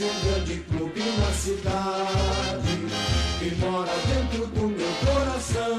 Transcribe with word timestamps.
existe 0.00 0.04
um 0.04 0.20
grande 0.20 0.56
clube 0.60 1.00
na 1.00 1.32
cidade 1.32 2.86
que 3.38 3.54
mora 3.56 3.92
dentro 4.08 4.46
do 4.46 4.68
meu 4.68 4.92
coração. 5.04 5.78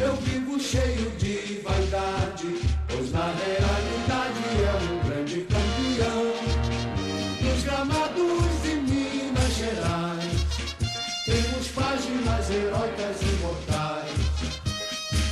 Eu 0.00 0.16
vivo 0.16 0.58
cheio 0.58 1.10
de 1.12 1.60
vaidade, 1.62 2.60
pois 2.88 3.12
na 3.12 3.32
realidade 3.32 4.42
é 4.58 4.72
um 4.92 5.08
grande 5.08 5.40
campeão. 5.42 6.32
Nos 7.42 7.62
gramados 7.62 8.62
de 8.62 8.74
Minas 8.74 9.54
Gerais, 9.54 10.46
temos 11.24 11.68
páginas 11.68 12.50
heróicas 12.50 13.22
imortais. 13.22 14.10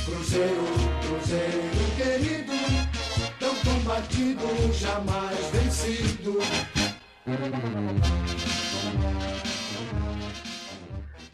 Cruzeiro, 0.05 0.65
Cruzeiro 1.05 1.71
querido, 1.97 2.53
tão 3.39 3.55
combatido, 3.55 4.73
jamais. 4.73 5.30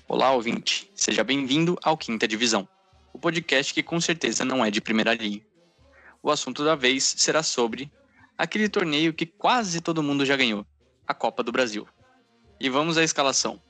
Olá, 0.07 0.31
ouvinte. 0.31 0.89
Seja 0.95 1.21
bem-vindo 1.21 1.77
ao 1.83 1.97
Quinta 1.97 2.25
Divisão, 2.25 2.65
o 3.11 3.19
podcast 3.19 3.73
que 3.73 3.83
com 3.83 3.99
certeza 3.99 4.45
não 4.45 4.63
é 4.63 4.71
de 4.71 4.79
primeira 4.79 5.13
linha. 5.13 5.41
O 6.23 6.31
assunto 6.31 6.63
da 6.63 6.75
vez 6.75 7.13
será 7.17 7.43
sobre 7.43 7.91
aquele 8.37 8.69
torneio 8.69 9.13
que 9.13 9.25
quase 9.25 9.81
todo 9.81 10.01
mundo 10.01 10.25
já 10.25 10.37
ganhou, 10.37 10.65
a 11.05 11.13
Copa 11.13 11.43
do 11.43 11.51
Brasil. 11.51 11.85
E 12.57 12.69
vamos 12.69 12.97
à 12.97 13.03
escalação. 13.03 13.61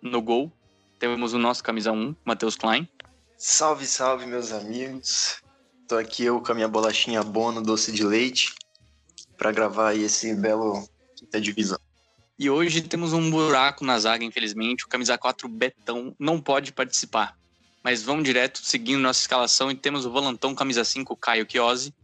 No 0.00 0.22
gol, 0.22 0.50
temos 0.98 1.34
o 1.34 1.38
nosso 1.38 1.62
camisa 1.62 1.92
1, 1.92 2.16
Matheus 2.24 2.56
Klein. 2.56 2.88
Salve, 3.36 3.84
salve, 3.84 4.24
meus 4.24 4.52
amigos. 4.52 5.42
Tô 5.86 5.98
aqui 5.98 6.24
eu 6.24 6.40
com 6.40 6.52
a 6.52 6.54
minha 6.54 6.68
bolachinha 6.68 7.22
bono 7.22 7.60
doce 7.60 7.92
de 7.92 8.04
leite 8.04 8.54
para 9.36 9.52
gravar 9.52 9.94
esse 9.94 10.34
belo 10.34 10.88
quinta 11.24 11.40
divisão. 11.40 11.78
E 12.38 12.50
hoje 12.50 12.82
temos 12.82 13.12
um 13.12 13.30
buraco 13.30 13.84
na 13.84 13.98
zaga, 13.98 14.24
infelizmente. 14.24 14.84
O 14.84 14.88
camisa 14.88 15.16
4 15.16 15.48
Betão 15.48 16.14
não 16.18 16.40
pode 16.40 16.72
participar. 16.72 17.36
Mas 17.82 18.02
vamos 18.02 18.24
direto, 18.24 18.60
seguindo 18.62 19.00
nossa 19.00 19.20
escalação, 19.20 19.70
e 19.70 19.74
temos 19.74 20.06
o 20.06 20.10
volantão 20.10 20.54
camisa 20.54 20.84
5, 20.84 21.16
Caio 21.16 21.46
Chiosi. 21.48 21.94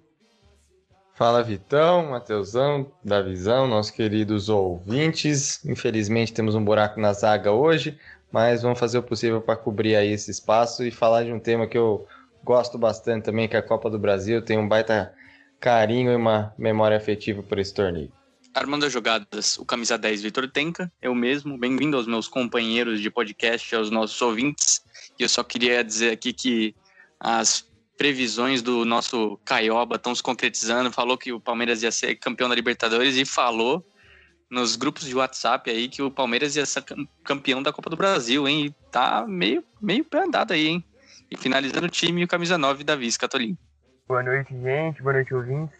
Fala 1.15 1.43
Vitão, 1.43 2.11
Mateusão, 2.11 2.91
Davizão, 3.05 3.67
nossos 3.67 3.91
queridos 3.91 4.49
ouvintes. 4.49 5.65
Infelizmente 5.65 6.33
temos 6.33 6.55
um 6.55 6.65
buraco 6.65 7.01
na 7.01 7.13
zaga 7.13 7.53
hoje, 7.53 7.99
mas 8.33 8.63
vamos 8.63 8.79
fazer 8.79 8.99
o 8.99 9.03
possível 9.03 9.41
para 9.41 9.57
cobrir 9.57 9.97
aí 9.97 10.13
esse 10.13 10.31
espaço 10.31 10.85
e 10.85 10.91
falar 10.91 11.25
de 11.25 11.33
um 11.33 11.41
tema 11.41 11.67
que 11.67 11.77
eu 11.77 12.07
gosto 12.43 12.79
bastante 12.79 13.25
também, 13.25 13.49
que 13.49 13.57
é 13.57 13.59
a 13.59 13.63
Copa 13.63 13.91
do 13.91 13.99
Brasil. 13.99 14.43
Tenho 14.43 14.61
um 14.61 14.69
baita 14.69 15.13
carinho 15.59 16.13
e 16.13 16.17
uma 16.17 16.55
memória 16.57 16.97
afetiva 16.97 17.43
por 17.43 17.59
esse 17.59 17.75
torneio. 17.75 18.11
Armando 18.53 18.85
as 18.85 18.93
jogadas, 18.93 19.57
o 19.59 19.65
camisa 19.65 19.97
10, 19.97 20.23
Vitor 20.23 20.51
Tenca, 20.51 20.91
eu 21.01 21.15
mesmo. 21.15 21.57
Bem-vindo 21.57 21.97
aos 21.97 22.09
meus 22.09 22.27
companheiros 22.27 23.01
de 23.01 23.09
podcast, 23.09 23.77
aos 23.77 23.91
nossos 23.93 24.21
ouvintes. 24.21 24.85
E 25.17 25.23
eu 25.23 25.29
só 25.29 25.45
queria 25.45 25.85
dizer 25.85 26.11
aqui 26.11 26.33
que 26.33 26.75
as 27.21 27.65
previsões 27.97 28.61
do 28.61 28.85
nosso 28.85 29.39
Caioba 29.45 29.95
estão 29.95 30.13
se 30.13 30.23
concretizando. 30.23 30.91
Falou 30.91 31.17
que 31.17 31.33
o 31.33 31.39
Palmeiras 31.39 31.85
ia 31.85 31.93
ser 31.93 32.17
campeão 32.17 32.49
da 32.49 32.55
Libertadores 32.57 33.17
e 33.17 33.25
falou 33.25 33.87
nos 34.51 34.75
grupos 34.75 35.05
de 35.05 35.15
WhatsApp 35.15 35.71
aí 35.71 35.89
que 35.89 36.03
o 36.03 36.11
Palmeiras 36.11 36.57
ia 36.57 36.67
ser 36.67 36.83
campeão 37.23 37.63
da 37.63 37.73
Copa 37.73 37.89
do 37.89 37.97
Brasil, 37.97 38.49
hein? 38.49 38.67
E 38.67 38.71
tá 38.91 39.25
meio, 39.29 39.63
meio 39.81 40.05
pé 40.05 40.25
andado 40.25 40.53
aí, 40.53 40.67
hein? 40.67 40.85
E 41.31 41.37
finalizando 41.37 41.87
o 41.87 41.91
time, 41.91 42.25
o 42.25 42.29
camisa 42.29 42.59
9, 42.59 42.83
Davi 42.83 43.13
Scatolin. 43.13 43.57
Boa 44.09 44.25
noite, 44.25 44.53
gente. 44.61 45.01
Boa 45.01 45.13
noite, 45.13 45.33
ouvintes. 45.33 45.80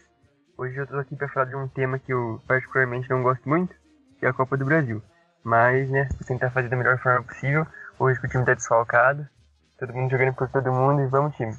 Hoje 0.61 0.77
eu 0.77 0.85
tô 0.85 0.95
aqui 0.97 1.15
para 1.15 1.27
falar 1.27 1.47
de 1.47 1.55
um 1.55 1.67
tema 1.67 1.97
que 1.97 2.13
eu 2.13 2.39
particularmente 2.47 3.09
não 3.09 3.23
gosto 3.23 3.49
muito, 3.49 3.73
que 4.19 4.27
é 4.27 4.29
a 4.29 4.33
Copa 4.33 4.55
do 4.55 4.63
Brasil. 4.63 5.01
Mas, 5.43 5.89
né, 5.89 6.07
vou 6.11 6.27
tentar 6.27 6.51
fazer 6.51 6.69
da 6.69 6.77
melhor 6.77 7.01
forma 7.01 7.23
possível. 7.23 7.65
Hoje 7.97 8.19
que 8.19 8.27
o 8.27 8.29
time 8.29 8.45
tá 8.45 8.53
desfalcado, 8.53 9.27
todo 9.79 9.91
mundo 9.91 10.11
jogando 10.11 10.35
por 10.35 10.47
todo 10.49 10.71
mundo 10.71 11.01
e 11.01 11.07
vamos 11.07 11.35
time. 11.35 11.57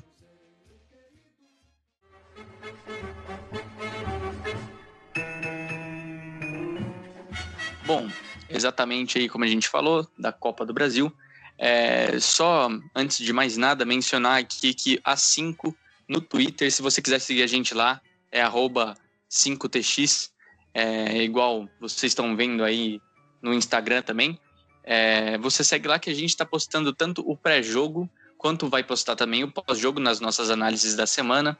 Bom, 7.84 8.08
exatamente 8.48 9.18
aí 9.18 9.28
como 9.28 9.42
a 9.42 9.48
gente 9.48 9.68
falou, 9.68 10.06
da 10.16 10.32
Copa 10.32 10.64
do 10.64 10.72
Brasil. 10.72 11.12
É, 11.58 12.20
só, 12.20 12.68
antes 12.94 13.18
de 13.18 13.32
mais 13.32 13.56
nada, 13.56 13.84
mencionar 13.84 14.38
aqui 14.38 14.72
que 14.72 15.00
a 15.02 15.16
5 15.16 15.76
no 16.08 16.20
Twitter, 16.20 16.70
se 16.70 16.80
você 16.80 17.02
quiser 17.02 17.18
seguir 17.18 17.42
a 17.42 17.48
gente 17.48 17.74
lá, 17.74 18.00
é 18.32 18.42
arroba 18.42 18.94
5tx, 19.30 20.30
é 20.74 21.22
igual 21.22 21.68
vocês 21.78 22.10
estão 22.10 22.34
vendo 22.34 22.64
aí 22.64 23.00
no 23.40 23.52
Instagram 23.52 24.02
também. 24.02 24.38
É, 24.82 25.38
você 25.38 25.62
segue 25.62 25.86
lá 25.86 25.98
que 25.98 26.10
a 26.10 26.14
gente 26.14 26.30
está 26.30 26.44
postando 26.44 26.92
tanto 26.92 27.22
o 27.28 27.36
pré-jogo 27.36 28.10
quanto 28.36 28.68
vai 28.68 28.82
postar 28.82 29.14
também 29.14 29.44
o 29.44 29.52
pós-jogo 29.52 30.00
nas 30.00 30.18
nossas 30.18 30.50
análises 30.50 30.96
da 30.96 31.06
semana 31.06 31.56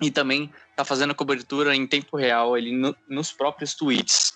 e 0.00 0.10
também 0.10 0.50
está 0.70 0.84
fazendo 0.84 1.10
a 1.10 1.14
cobertura 1.14 1.74
em 1.74 1.86
tempo 1.86 2.16
real 2.16 2.54
ali 2.54 2.72
no, 2.72 2.96
nos 3.08 3.32
próprios 3.32 3.74
tweets. 3.74 4.32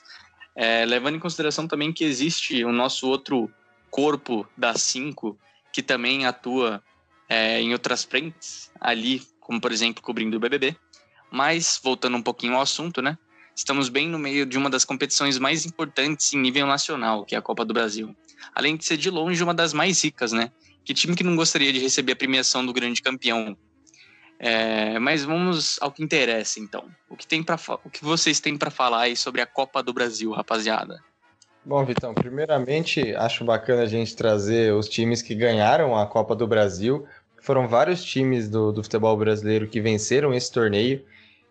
É, 0.54 0.84
levando 0.84 1.16
em 1.16 1.20
consideração 1.20 1.66
também 1.66 1.92
que 1.92 2.04
existe 2.04 2.62
o 2.64 2.72
nosso 2.72 3.08
outro 3.08 3.50
corpo 3.90 4.46
da 4.56 4.74
5 4.74 5.38
que 5.72 5.82
também 5.82 6.26
atua 6.26 6.82
é, 7.28 7.60
em 7.60 7.72
outras 7.72 8.04
frentes 8.04 8.70
ali, 8.78 9.22
como 9.40 9.58
por 9.58 9.72
exemplo 9.72 10.02
cobrindo 10.02 10.36
o 10.36 10.40
BBB. 10.40 10.76
Mas, 11.32 11.80
voltando 11.82 12.16
um 12.16 12.22
pouquinho 12.22 12.54
ao 12.54 12.60
assunto, 12.60 13.00
né? 13.00 13.16
Estamos 13.56 13.88
bem 13.88 14.08
no 14.08 14.18
meio 14.18 14.44
de 14.44 14.58
uma 14.58 14.68
das 14.68 14.84
competições 14.84 15.38
mais 15.38 15.64
importantes 15.64 16.32
em 16.34 16.38
nível 16.38 16.66
nacional, 16.66 17.24
que 17.24 17.34
é 17.34 17.38
a 17.38 17.42
Copa 17.42 17.64
do 17.64 17.72
Brasil. 17.72 18.14
Além 18.54 18.76
de 18.76 18.84
ser 18.84 18.98
de 18.98 19.10
longe 19.10 19.42
uma 19.42 19.54
das 19.54 19.72
mais 19.72 20.04
ricas, 20.04 20.32
né? 20.32 20.50
Que 20.84 20.92
time 20.92 21.16
que 21.16 21.24
não 21.24 21.34
gostaria 21.34 21.72
de 21.72 21.78
receber 21.78 22.12
a 22.12 22.16
premiação 22.16 22.64
do 22.66 22.72
grande 22.72 23.00
campeão? 23.00 23.56
É, 24.38 24.98
mas 24.98 25.24
vamos 25.24 25.78
ao 25.80 25.90
que 25.90 26.02
interessa, 26.02 26.58
então. 26.60 26.84
O 27.08 27.16
que, 27.16 27.26
tem 27.26 27.42
pra, 27.42 27.58
o 27.84 27.88
que 27.88 28.04
vocês 28.04 28.40
têm 28.40 28.58
para 28.58 28.70
falar 28.70 29.02
aí 29.02 29.16
sobre 29.16 29.40
a 29.40 29.46
Copa 29.46 29.82
do 29.82 29.92
Brasil, 29.92 30.32
rapaziada? 30.32 31.00
Bom, 31.64 31.84
Vitão, 31.84 32.12
primeiramente 32.12 33.14
acho 33.14 33.44
bacana 33.44 33.82
a 33.82 33.86
gente 33.86 34.16
trazer 34.16 34.74
os 34.74 34.88
times 34.88 35.22
que 35.22 35.34
ganharam 35.34 35.96
a 35.96 36.06
Copa 36.06 36.34
do 36.34 36.46
Brasil. 36.46 37.06
Foram 37.40 37.68
vários 37.68 38.02
times 38.02 38.48
do, 38.48 38.72
do 38.72 38.82
futebol 38.82 39.16
brasileiro 39.16 39.68
que 39.68 39.80
venceram 39.80 40.34
esse 40.34 40.50
torneio. 40.50 41.04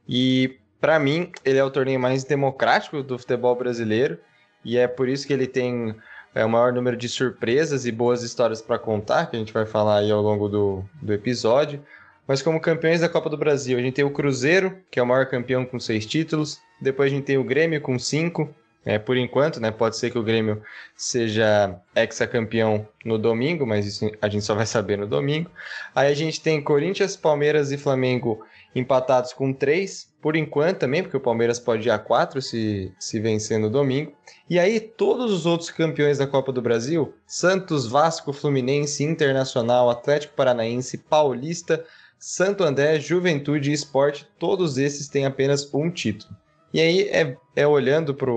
E 0.08 0.58
para 0.80 1.00
mim, 1.00 1.32
ele 1.46 1.58
é 1.60 1.64
o 1.64 1.72
torneio 1.72 2.00
mais 2.00 2.24
democrático 2.24 3.04
do 3.04 3.18
futebol 3.18 3.56
brasileiro 3.56 4.18
e 4.64 4.78
é 4.78 4.88
por 4.88 5.08
isso 5.08 5.26
que 5.26 5.34
ele 5.34 5.48
tem 5.48 5.96
é, 6.34 6.46
o 6.46 6.50
maior 6.50 6.72
número 6.72 6.96
de 6.96 7.10
surpresas 7.10 7.86
e 7.86 7.92
boas 7.92 8.24
histórias 8.24 8.62
para 8.62 8.80
contar, 8.80 9.28
que 9.28 9.36
a 9.36 9.40
gente 9.40 9.54
vai 9.54 9.66
falar 9.66 10.00
aí 10.00 10.12
ao 10.12 10.22
longo 10.22 10.48
do, 10.48 10.84
do 11.02 11.14
episódio. 11.14 11.84
Mas 12.28 12.42
como 12.42 12.62
campeões 12.62 13.02
da 13.02 13.10
Copa 13.10 13.30
do 13.30 13.38
Brasil, 13.38 13.78
a 13.78 13.82
gente 13.82 13.96
tem 13.96 14.06
o 14.06 14.12
Cruzeiro, 14.12 14.78
que 14.90 15.00
é 15.00 15.04
o 15.04 15.06
maior 15.06 15.26
campeão 15.26 15.66
com 15.66 15.80
seis 15.80 16.06
títulos. 16.06 16.60
Depois 16.80 17.12
a 17.12 17.16
gente 17.16 17.26
tem 17.26 17.38
o 17.38 17.44
Grêmio 17.44 17.82
com 17.82 17.98
cinco. 18.00 18.54
É, 18.84 18.98
por 18.98 19.16
enquanto, 19.16 19.60
né? 19.60 19.70
Pode 19.70 19.96
ser 19.96 20.10
que 20.10 20.18
o 20.18 20.24
Grêmio 20.24 20.64
seja 20.96 21.76
ex-campeão 21.96 22.88
no 23.06 23.20
domingo, 23.20 23.64
mas 23.64 23.86
isso 23.86 24.12
a 24.20 24.28
gente 24.28 24.44
só 24.44 24.56
vai 24.56 24.66
saber 24.66 24.98
no 24.98 25.06
domingo. 25.06 25.52
Aí 25.94 26.12
a 26.12 26.16
gente 26.16 26.42
tem 26.42 26.60
Corinthians, 26.60 27.16
Palmeiras 27.16 27.72
e 27.72 27.78
Flamengo 27.78 28.44
empatados 28.74 29.34
com 29.34 29.54
três, 29.54 30.10
por 30.22 30.36
enquanto 30.36 30.80
também, 30.80 31.04
porque 31.04 31.18
o 31.18 31.22
Palmeiras 31.22 31.60
pode 31.60 31.88
ir 31.88 31.92
a 31.92 32.00
quatro 32.00 32.42
se, 32.42 32.92
se 33.00 33.20
vencer 33.20 33.60
no 33.60 33.70
domingo. 33.70 34.14
E 34.50 34.60
aí, 34.60 34.80
todos 34.80 35.32
os 35.32 35.46
outros 35.46 35.70
campeões 35.70 36.18
da 36.18 36.28
Copa 36.28 36.52
do 36.52 36.62
Brasil, 36.62 37.14
Santos, 37.26 37.88
Vasco, 37.88 38.32
Fluminense, 38.32 39.04
Internacional, 39.04 39.90
Atlético 39.90 40.36
Paranaense, 40.36 40.98
Paulista, 40.98 41.84
Santo 42.20 42.64
André, 42.64 43.00
Juventude 43.00 43.72
e 43.72 43.74
Esporte, 43.74 44.28
todos 44.38 44.78
esses 44.78 45.08
têm 45.08 45.26
apenas 45.26 45.74
um 45.74 45.90
título. 45.90 46.36
E 46.74 46.80
aí 46.80 47.02
é, 47.10 47.36
é 47.56 47.68
olhando 47.68 48.14
para 48.14 48.32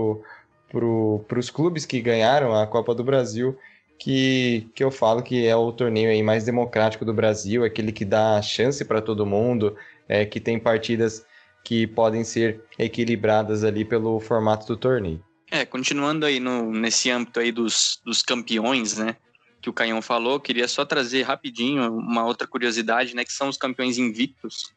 pro, 0.71 1.25
os 1.37 1.51
clubes 1.51 1.85
que 1.85 2.01
ganharam 2.01 2.55
a 2.55 2.67
Copa 2.67 2.95
do 2.95 3.05
Brasil 3.05 3.57
que, 3.99 4.69
que 4.75 4.83
eu 4.83 4.91
falo 4.91 5.23
que 5.23 5.47
é 5.47 5.57
o 5.57 5.73
torneio 5.73 6.11
aí 6.11 6.23
mais 6.23 6.45
democrático 6.45 7.05
do 7.05 7.15
Brasil, 7.15 7.65
aquele 7.65 7.93
que 7.93 8.05
dá 8.05 8.41
chance 8.43 8.85
para 8.85 9.01
todo 9.01 9.27
mundo, 9.27 9.77
é, 10.09 10.25
que 10.25 10.41
tem 10.41 10.59
partidas 10.59 11.25
que 11.65 11.87
podem 11.87 12.25
ser 12.25 12.63
equilibradas 12.79 13.65
ali 13.65 13.85
pelo 13.85 14.21
formato 14.21 14.67
do 14.67 14.77
torneio. 14.77 15.25
É, 15.51 15.65
continuando 15.65 16.27
aí 16.27 16.39
no, 16.41 16.71
nesse 16.73 17.11
âmbito 17.11 17.41
aí 17.41 17.51
dos, 17.51 18.01
dos 18.05 18.23
campeões, 18.23 18.99
né, 18.99 19.17
que 19.63 19.71
o 19.71 19.73
Caião 19.73 20.03
falou, 20.03 20.39
queria 20.39 20.69
só 20.69 20.85
trazer 20.85 21.23
rapidinho 21.23 21.97
uma 21.97 22.25
outra 22.25 22.47
curiosidade, 22.47 23.15
né, 23.15 23.25
que 23.25 23.33
são 23.33 23.49
os 23.49 23.57
campeões 23.57 23.97
invictos, 23.97 24.75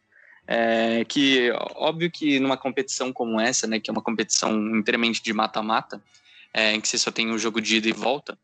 é, 0.47 1.03
que 1.03 1.51
óbvio 1.75 2.09
que 2.09 2.39
numa 2.39 2.55
competição 2.55 3.11
como 3.11 3.39
essa, 3.39 3.67
né, 3.67 3.79
que 3.81 3.89
é 3.89 3.93
uma 3.93 4.01
competição 4.01 4.55
inteiramente 4.77 5.21
de 5.21 5.33
mata-mata, 5.33 6.01
é, 6.53 6.73
em 6.73 6.79
que 6.79 6.87
você 6.87 6.97
só 6.97 7.11
tem 7.11 7.31
o 7.31 7.37
jogo 7.37 7.59
de 7.59 7.77
ida 7.77 7.89
e 7.89 7.93
volta, 7.93 8.37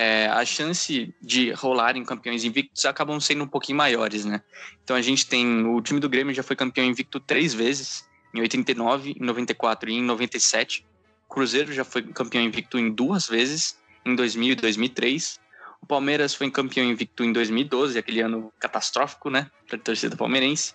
é, 0.00 0.28
a 0.28 0.44
chance 0.44 1.12
de 1.20 1.50
rolarem 1.50 2.04
campeões 2.04 2.44
invictos 2.44 2.86
acabam 2.86 3.18
sendo 3.18 3.42
um 3.42 3.48
pouquinho 3.48 3.78
maiores, 3.78 4.24
né? 4.24 4.40
Então 4.84 4.94
a 4.94 5.02
gente 5.02 5.26
tem 5.26 5.66
o 5.66 5.82
time 5.82 5.98
do 5.98 6.08
Grêmio 6.08 6.32
já 6.32 6.44
foi 6.44 6.54
campeão 6.54 6.86
invicto 6.86 7.18
três 7.18 7.52
vezes, 7.52 8.08
em 8.32 8.40
89, 8.40 9.16
em 9.20 9.24
94 9.24 9.90
e 9.90 9.94
em 9.94 10.02
97. 10.02 10.86
Cruzeiro 11.28 11.72
já 11.72 11.82
foi 11.82 12.02
campeão 12.02 12.44
invicto 12.44 12.78
em 12.78 12.92
duas 12.92 13.26
vezes, 13.26 13.76
em 14.06 14.14
2000 14.14 14.52
e 14.52 14.54
2003. 14.54 15.40
O 15.82 15.86
Palmeiras 15.86 16.32
foi 16.32 16.48
campeão 16.48 16.86
invicto 16.88 17.24
em 17.24 17.32
2012, 17.32 17.98
aquele 17.98 18.20
ano 18.20 18.52
catastrófico, 18.60 19.30
né, 19.30 19.50
para 19.66 19.78
a 19.78 19.80
torcida 19.80 20.16
palmeirense. 20.16 20.74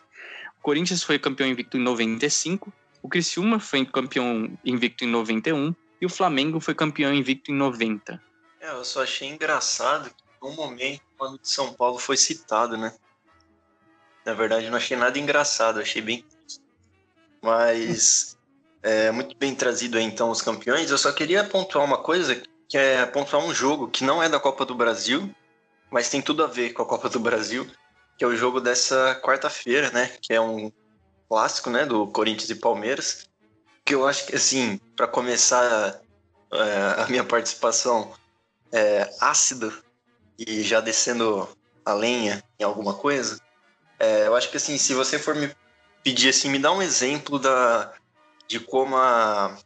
O 0.59 0.61
Corinthians 0.61 1.01
foi 1.01 1.17
campeão 1.17 1.47
invicto 1.47 1.77
em 1.77 1.81
95. 1.81 2.73
O 3.01 3.07
Criciúma 3.07 3.57
foi 3.57 3.85
campeão 3.85 4.51
invicto 4.65 5.05
em 5.05 5.07
91 5.07 5.73
e 6.01 6.05
o 6.05 6.09
Flamengo 6.09 6.59
foi 6.59 6.75
campeão 6.75 7.13
invicto 7.13 7.51
em 7.51 7.55
90. 7.55 8.21
É, 8.63 8.69
eu 8.69 8.85
só 8.85 9.03
achei 9.03 9.27
engraçado 9.27 10.09
que 10.09 10.23
no 10.41 10.53
momento 10.53 11.01
quando 11.17 11.37
São 11.43 11.73
Paulo 11.73 11.99
foi 11.99 12.15
citado, 12.15 12.77
né? 12.77 12.95
Na 14.25 14.33
verdade, 14.33 14.69
não 14.69 14.77
achei 14.77 14.95
nada 14.95 15.19
engraçado, 15.19 15.81
achei 15.81 16.01
bem 16.01 16.25
mas 17.41 18.37
é 18.81 19.11
muito 19.11 19.35
bem 19.35 19.53
trazido 19.53 19.97
aí, 19.97 20.03
então 20.05 20.29
os 20.29 20.41
campeões. 20.41 20.89
Eu 20.89 20.97
só 20.97 21.11
queria 21.11 21.43
pontuar 21.43 21.83
uma 21.83 21.97
coisa, 21.97 22.41
que 22.69 22.77
é 22.77 23.05
pontuar 23.05 23.43
um 23.43 23.53
jogo 23.53 23.89
que 23.89 24.05
não 24.05 24.23
é 24.23 24.29
da 24.29 24.39
Copa 24.39 24.65
do 24.65 24.73
Brasil, 24.73 25.29
mas 25.91 26.09
tem 26.09 26.21
tudo 26.21 26.41
a 26.41 26.47
ver 26.47 26.71
com 26.71 26.81
a 26.81 26.85
Copa 26.85 27.09
do 27.09 27.19
Brasil, 27.19 27.69
que 28.17 28.23
é 28.23 28.27
o 28.27 28.35
jogo 28.35 28.61
dessa 28.61 29.19
quarta-feira, 29.21 29.91
né? 29.91 30.07
Que 30.21 30.33
é 30.33 30.39
um 30.39 30.71
clássico, 31.27 31.69
né? 31.69 31.85
Do 31.85 32.07
Corinthians 32.07 32.49
e 32.49 32.55
Palmeiras. 32.55 33.29
Que 33.83 33.93
eu 33.93 34.07
acho 34.07 34.25
que, 34.25 34.37
assim, 34.37 34.79
para 34.95 35.05
começar 35.05 35.99
é, 36.53 37.01
a 37.03 37.07
minha 37.09 37.25
participação 37.25 38.13
é, 38.73 39.09
ácida 39.21 39.71
e 40.37 40.63
já 40.63 40.81
descendo 40.81 41.47
a 41.85 41.93
lenha 41.93 42.43
em 42.59 42.63
alguma 42.63 42.95
coisa, 42.95 43.39
é, 43.99 44.27
eu 44.27 44.35
acho 44.35 44.49
que, 44.49 44.57
assim, 44.57 44.77
se 44.77 44.93
você 44.93 45.19
for 45.19 45.35
me 45.35 45.55
pedir 46.03 46.29
assim, 46.29 46.49
me 46.49 46.59
dá 46.59 46.71
um 46.71 46.81
exemplo 46.81 47.39
da, 47.39 47.93
de 48.47 48.59
como 48.59 48.97
a 48.97 49.57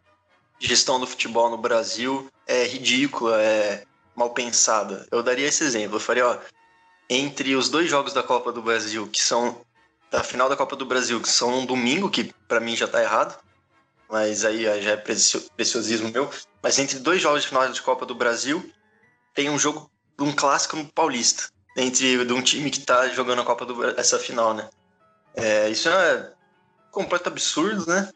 gestão 0.59 0.99
do 0.99 1.07
futebol 1.07 1.49
no 1.49 1.57
Brasil 1.57 2.29
é 2.45 2.65
ridícula, 2.65 3.41
é 3.41 3.83
mal 4.15 4.31
pensada. 4.31 5.07
Eu 5.11 5.23
daria 5.23 5.47
esse 5.47 5.63
exemplo. 5.63 5.95
Eu 5.95 5.99
faria, 5.99 6.27
ó, 6.27 6.37
entre 7.09 7.55
os 7.55 7.69
dois 7.69 7.89
jogos 7.89 8.13
da 8.13 8.21
Copa 8.21 8.51
do 8.51 8.61
Brasil, 8.61 9.07
que 9.07 9.21
são 9.21 9.61
da 10.11 10.23
final 10.23 10.47
da 10.49 10.55
Copa 10.55 10.75
do 10.75 10.85
Brasil, 10.85 11.21
que 11.21 11.29
são 11.29 11.59
um 11.59 11.65
domingo, 11.65 12.09
que 12.09 12.33
para 12.47 12.59
mim 12.59 12.75
já 12.75 12.87
tá 12.87 13.01
errado, 13.01 13.37
mas 14.09 14.45
aí 14.45 14.63
já 14.81 14.91
é 14.91 14.97
preciosismo 14.97 16.09
meu. 16.09 16.29
Mas 16.61 16.79
entre 16.79 16.99
dois 16.99 17.21
jogos 17.21 17.41
de 17.41 17.47
final 17.47 17.67
de 17.69 17.81
Copa 17.81 18.05
do 18.05 18.15
Brasil, 18.15 18.71
tem 19.37 19.51
um 19.51 19.59
jogo, 19.59 19.87
um 20.19 20.31
clássico 20.31 20.83
Paulista, 20.95 21.51
entre 21.77 22.25
de 22.25 22.33
um 22.33 22.41
time 22.41 22.71
que 22.71 22.79
tá 22.79 23.07
jogando 23.09 23.43
a 23.43 23.45
Copa 23.45 23.67
do 23.67 23.85
essa 23.91 24.17
final, 24.17 24.55
né? 24.55 24.67
É, 25.35 25.69
isso 25.69 25.87
é 25.87 26.33
completo 26.89 27.29
absurdo, 27.29 27.85
né? 27.85 28.09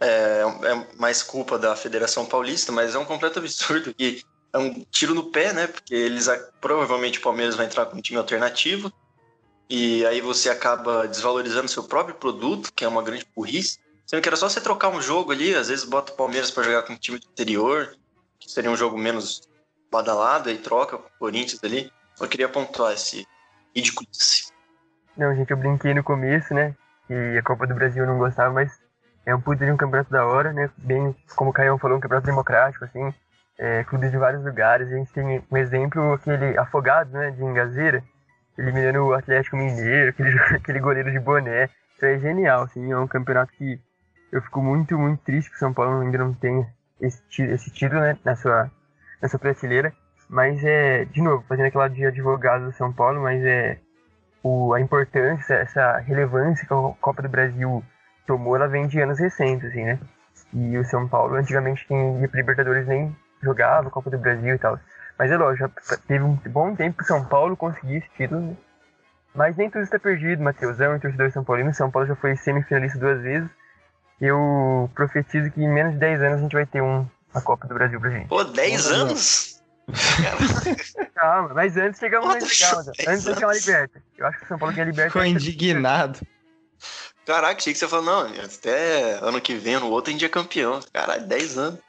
É, 0.00 0.42
é, 0.64 0.96
mais 0.96 1.22
culpa 1.22 1.58
da 1.58 1.76
Federação 1.76 2.24
Paulista, 2.24 2.72
mas 2.72 2.94
é 2.94 2.98
um 2.98 3.04
completo 3.04 3.38
absurdo 3.38 3.92
que 3.92 4.22
é 4.50 4.56
um 4.56 4.82
tiro 4.90 5.14
no 5.14 5.30
pé, 5.30 5.52
né? 5.52 5.66
Porque 5.66 5.94
eles 5.94 6.26
provavelmente 6.58 7.18
o 7.18 7.22
Palmeiras 7.22 7.54
vai 7.54 7.66
entrar 7.66 7.84
com 7.84 7.98
um 7.98 8.00
time 8.00 8.18
alternativo 8.18 8.90
e 9.68 10.06
aí 10.06 10.22
você 10.22 10.48
acaba 10.48 11.06
desvalorizando 11.06 11.68
seu 11.68 11.84
próprio 11.84 12.14
produto, 12.14 12.72
que 12.74 12.82
é 12.82 12.88
uma 12.88 13.02
grande 13.02 13.26
burrice. 13.36 13.78
Sendo 14.06 14.22
que 14.22 14.28
era 14.28 14.36
só 14.36 14.48
você 14.48 14.60
trocar 14.62 14.88
um 14.88 15.02
jogo 15.02 15.32
ali, 15.32 15.54
às 15.54 15.68
vezes 15.68 15.84
bota 15.84 16.14
o 16.14 16.16
Palmeiras 16.16 16.50
para 16.50 16.62
jogar 16.62 16.82
com 16.84 16.94
um 16.94 16.98
time 16.98 17.18
do 17.18 17.26
interior, 17.26 17.94
que 18.38 18.50
seria 18.50 18.70
um 18.70 18.76
jogo 18.76 18.96
menos 18.96 19.42
badalado, 19.90 20.48
aí 20.48 20.58
troca 20.58 20.98
com 20.98 21.06
o 21.06 21.18
Corinthians 21.18 21.62
ali. 21.62 21.90
Só 22.14 22.26
queria 22.26 22.48
pontuar 22.48 22.92
esse 22.92 23.26
ridículo. 23.74 24.08
Não, 25.16 25.34
gente, 25.34 25.50
eu 25.50 25.56
brinquei 25.56 25.94
no 25.94 26.02
começo, 26.02 26.54
né? 26.54 26.74
Que 27.06 27.38
a 27.38 27.42
Copa 27.42 27.66
do 27.66 27.74
Brasil 27.74 28.04
eu 28.04 28.10
não 28.10 28.18
gostava, 28.18 28.52
mas 28.52 28.72
é 29.24 29.34
um 29.34 29.40
puta 29.40 29.64
de 29.64 29.72
um 29.72 29.76
campeonato 29.76 30.10
da 30.10 30.24
hora, 30.24 30.52
né? 30.52 30.70
Bem, 30.76 31.14
como 31.34 31.50
o 31.50 31.52
Caio 31.52 31.78
falou, 31.78 31.96
um 31.96 32.00
campeonato 32.00 32.26
democrático, 32.26 32.84
assim. 32.84 33.12
É, 33.58 33.84
clubes 33.84 34.10
de 34.10 34.18
vários 34.18 34.44
lugares. 34.44 34.92
A 34.92 34.96
gente 34.96 35.12
tem 35.12 35.42
um 35.50 35.56
exemplo, 35.56 36.12
aquele 36.12 36.56
Afogados, 36.58 37.12
né? 37.12 37.30
De 37.30 37.42
Engazeira, 37.42 38.04
eliminando 38.56 39.04
o 39.04 39.14
Atlético 39.14 39.56
Mineiro, 39.56 40.10
aquele, 40.10 40.38
aquele 40.56 40.80
goleiro 40.80 41.10
de 41.10 41.18
boné. 41.18 41.68
Isso 41.94 42.04
é 42.04 42.18
genial, 42.18 42.62
assim. 42.62 42.92
É 42.92 42.98
um 42.98 43.08
campeonato 43.08 43.52
que 43.52 43.80
eu 44.30 44.42
fico 44.42 44.62
muito, 44.62 44.98
muito 44.98 45.22
triste 45.22 45.50
que 45.50 45.56
o 45.56 45.58
São 45.58 45.72
Paulo 45.72 46.00
ainda 46.00 46.18
não 46.18 46.32
tenha 46.34 46.66
esse, 47.00 47.22
esse 47.42 47.70
título, 47.70 48.00
né? 48.00 48.18
Na 48.24 48.36
sua, 48.36 48.70
na 49.20 49.28
sua 49.28 49.38
prateleira. 49.38 49.92
Mas 50.28 50.62
é, 50.64 51.04
de 51.04 51.22
novo, 51.22 51.44
fazendo 51.48 51.66
aquela 51.66 51.88
de 51.88 52.04
advogado 52.04 52.66
do 52.66 52.72
São 52.72 52.92
Paulo, 52.92 53.22
mas 53.22 53.44
é 53.44 53.78
o, 54.42 54.74
a 54.74 54.80
importância, 54.80 55.54
essa 55.54 55.98
relevância 55.98 56.66
que 56.66 56.74
a 56.74 56.92
Copa 57.00 57.22
do 57.22 57.28
Brasil 57.28 57.82
tomou, 58.26 58.56
ela 58.56 58.68
vem 58.68 58.86
de 58.86 59.00
anos 59.00 59.18
recentes, 59.18 59.68
assim, 59.68 59.84
né? 59.84 59.98
E 60.52 60.76
o 60.78 60.84
São 60.84 61.08
Paulo, 61.08 61.36
antigamente, 61.36 61.86
quem 61.86 62.20
ia 62.20 62.28
para 62.28 62.40
Libertadores 62.40 62.86
nem 62.86 63.14
jogava 63.42 63.90
Copa 63.90 64.10
do 64.10 64.18
Brasil 64.18 64.54
e 64.54 64.58
tal. 64.58 64.78
Mas 65.18 65.30
é 65.30 65.36
lógico, 65.36 65.70
teve 66.06 66.22
um 66.22 66.34
bom 66.34 66.74
tempo 66.74 67.02
o 67.02 67.04
São 67.04 67.24
Paulo 67.24 67.56
conseguir 67.56 67.96
esse 67.96 68.10
título. 68.16 68.40
Né? 68.40 68.56
Mas 69.34 69.56
nem 69.56 69.70
tudo 69.70 69.82
está 69.82 69.98
perdido, 69.98 70.42
Matheusão 70.42 70.96
e 70.96 71.00
torcedor 71.00 71.30
São 71.30 71.44
Paulino. 71.44 71.72
São 71.72 71.90
Paulo 71.90 72.08
já 72.08 72.16
foi 72.16 72.36
semifinalista 72.36 72.98
duas 72.98 73.20
vezes. 73.20 73.50
Eu 74.20 74.90
profetizo 74.94 75.50
que 75.50 75.62
em 75.62 75.68
menos 75.68 75.92
de 75.92 75.98
10 75.98 76.22
anos 76.22 76.38
a 76.38 76.42
gente 76.42 76.54
vai 76.54 76.66
ter 76.66 76.80
um, 76.80 77.06
a 77.38 77.40
Copa 77.42 77.66
do 77.66 77.74
Brasil 77.74 78.00
pra 78.00 78.10
gente. 78.10 78.28
Pô, 78.28 78.44
10 78.44 78.86
anos? 78.90 79.62
Calma, 81.14 81.54
mas 81.54 81.76
antes 81.76 82.00
chegamos 82.00 82.28
na 82.28 82.34
calma. 82.34 82.92
Antes 83.06 83.24
de 83.24 83.34
chegar 83.34 83.48
a 83.48 83.54
Liberta. 83.54 84.02
Eu 84.18 84.26
acho 84.26 84.38
que 84.38 84.44
o 84.44 84.48
São 84.48 84.58
Paulo 84.58 84.74
ganha 84.74 84.84
a 84.84 84.90
Liberta. 84.90 85.10
Ficou 85.10 85.24
indignado. 85.24 86.20
Caraca, 87.24 87.56
achei 87.56 87.72
que 87.72 87.78
você 87.78 87.88
falou, 87.88 88.04
não, 88.04 88.44
até 88.44 89.18
ano 89.20 89.40
que 89.40 89.54
vem, 89.54 89.78
no 89.78 89.90
outro 89.90 90.10
a 90.10 90.12
gente 90.12 90.24
é 90.24 90.28
campeão. 90.28 90.80
Caralho, 90.92 91.26
10 91.26 91.58
anos. 91.58 91.80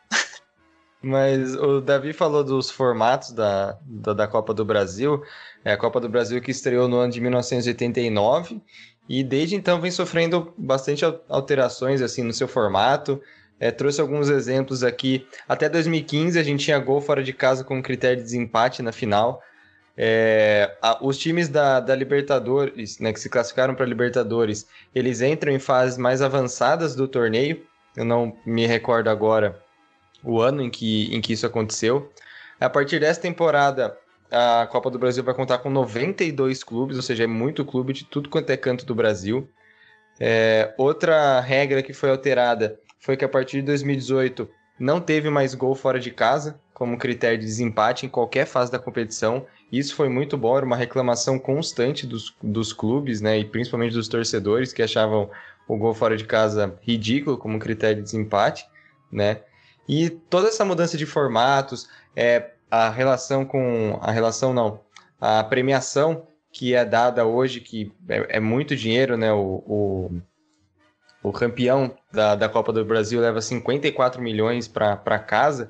Mas 1.01 1.55
o 1.55 1.79
Davi 1.79 2.11
falou 2.11 2.43
dos 2.43 2.71
formatos 2.71 3.31
da, 3.31 3.77
da, 3.85 4.13
da, 4.13 4.27
Copa 4.27 4.53
do 4.53 4.65
Brasil. 4.65 5.21
É 5.63 5.71
a 5.71 5.77
Copa 5.77 5.99
do 5.99 6.09
Brasil 6.09 6.41
que 6.41 6.51
estreou 6.51 6.87
no 6.87 6.97
ano 6.97 7.13
de 7.13 7.21
1989 7.21 8.61
e 9.07 9.23
desde 9.23 9.55
então 9.55 9.79
vem 9.79 9.91
sofrendo 9.91 10.53
bastante 10.57 11.05
alterações 11.29 12.01
assim 12.01 12.23
no 12.23 12.33
seu 12.33 12.47
formato. 12.47 13.21
É, 13.59 13.71
trouxe 13.71 13.99
alguns 13.99 14.29
exemplos 14.29 14.83
aqui. 14.83 15.27
Até 15.47 15.67
2015 15.67 16.39
a 16.39 16.43
gente 16.43 16.65
tinha 16.65 16.77
gol 16.79 17.01
fora 17.01 17.23
de 17.23 17.33
casa 17.33 17.63
como 17.63 17.81
critério 17.81 18.17
de 18.17 18.23
desempate 18.23 18.81
na 18.81 18.91
final. 18.91 19.41
É, 19.97 20.77
a, 20.79 21.03
os 21.03 21.17
times 21.17 21.49
da, 21.49 21.79
da 21.79 21.95
Libertadores, 21.95 22.99
né, 22.99 23.11
que 23.11 23.19
se 23.19 23.29
classificaram 23.29 23.73
para 23.73 23.85
Libertadores, 23.85 24.67
eles 24.93 25.21
entram 25.21 25.51
em 25.51 25.57
fases 25.57 25.97
mais 25.97 26.21
avançadas 26.21 26.95
do 26.95 27.07
torneio. 27.07 27.65
Eu 27.95 28.05
não 28.05 28.37
me 28.45 28.67
recordo 28.67 29.09
agora 29.09 29.59
o 30.23 30.39
ano 30.39 30.61
em 30.61 30.69
que, 30.69 31.13
em 31.15 31.19
que 31.19 31.33
isso 31.33 31.47
aconteceu. 31.47 32.11
A 32.59 32.69
partir 32.69 32.99
dessa 32.99 33.21
temporada, 33.21 33.97
a 34.31 34.67
Copa 34.71 34.91
do 34.91 34.99
Brasil 34.99 35.23
vai 35.23 35.33
contar 35.33 35.59
com 35.59 35.69
92 35.69 36.63
clubes, 36.63 36.95
ou 36.95 37.01
seja, 37.01 37.23
é 37.23 37.27
muito 37.27 37.65
clube 37.65 37.93
de 37.93 38.05
tudo 38.05 38.29
quanto 38.29 38.51
é 38.51 38.57
canto 38.57 38.85
do 38.85 38.93
Brasil. 38.93 39.49
É, 40.19 40.73
outra 40.77 41.39
regra 41.39 41.81
que 41.81 41.93
foi 41.93 42.09
alterada 42.09 42.79
foi 43.07 43.15
que 43.15 43.23
a 43.23 43.29
partir 43.29 43.61
de 43.61 43.67
2018 43.67 44.49
não 44.77 44.99
teve 44.99 45.29
mais 45.29 45.55
gol 45.55 45.73
fora 45.73 45.97
de 45.97 46.11
casa 46.11 46.59
como 46.73 46.97
critério 46.97 47.39
de 47.39 47.45
desempate 47.45 48.05
em 48.05 48.09
qualquer 48.09 48.45
fase 48.45 48.69
da 48.69 48.77
competição. 48.77 49.45
Isso 49.71 49.95
foi 49.95 50.09
muito 50.09 50.37
bom, 50.37 50.57
era 50.57 50.65
uma 50.65 50.75
reclamação 50.75 51.39
constante 51.39 52.05
dos, 52.05 52.35
dos 52.43 52.73
clubes, 52.73 53.21
né, 53.21 53.39
e 53.39 53.45
principalmente 53.45 53.93
dos 53.93 54.09
torcedores 54.09 54.73
que 54.73 54.83
achavam 54.83 55.31
o 55.69 55.77
gol 55.77 55.93
fora 55.93 56.17
de 56.17 56.25
casa 56.25 56.77
ridículo 56.81 57.37
como 57.37 57.57
critério 57.59 57.95
de 57.95 58.03
desempate, 58.03 58.67
né? 59.09 59.39
E 59.87 60.09
toda 60.09 60.49
essa 60.49 60.65
mudança 60.65 60.97
de 60.97 61.05
formatos, 61.05 61.87
é, 62.13 62.51
a 62.69 62.89
relação 62.89 63.45
com 63.45 63.97
a 64.01 64.11
relação 64.11 64.53
não, 64.53 64.81
a 65.19 65.45
premiação 65.45 66.27
que 66.51 66.75
é 66.75 66.83
dada 66.83 67.25
hoje, 67.25 67.61
que 67.61 67.89
é, 68.09 68.35
é 68.37 68.39
muito 68.41 68.75
dinheiro, 68.75 69.15
né? 69.15 69.31
O, 69.31 69.63
o 69.65 70.21
o 71.27 71.31
campeão 71.33 71.95
da, 72.11 72.35
da 72.35 72.47
Copa 72.47 72.71
do 72.71 72.85
Brasil 72.85 73.19
leva 73.19 73.41
54 73.41 74.21
milhões 74.21 74.67
para 74.67 75.19
casa, 75.19 75.69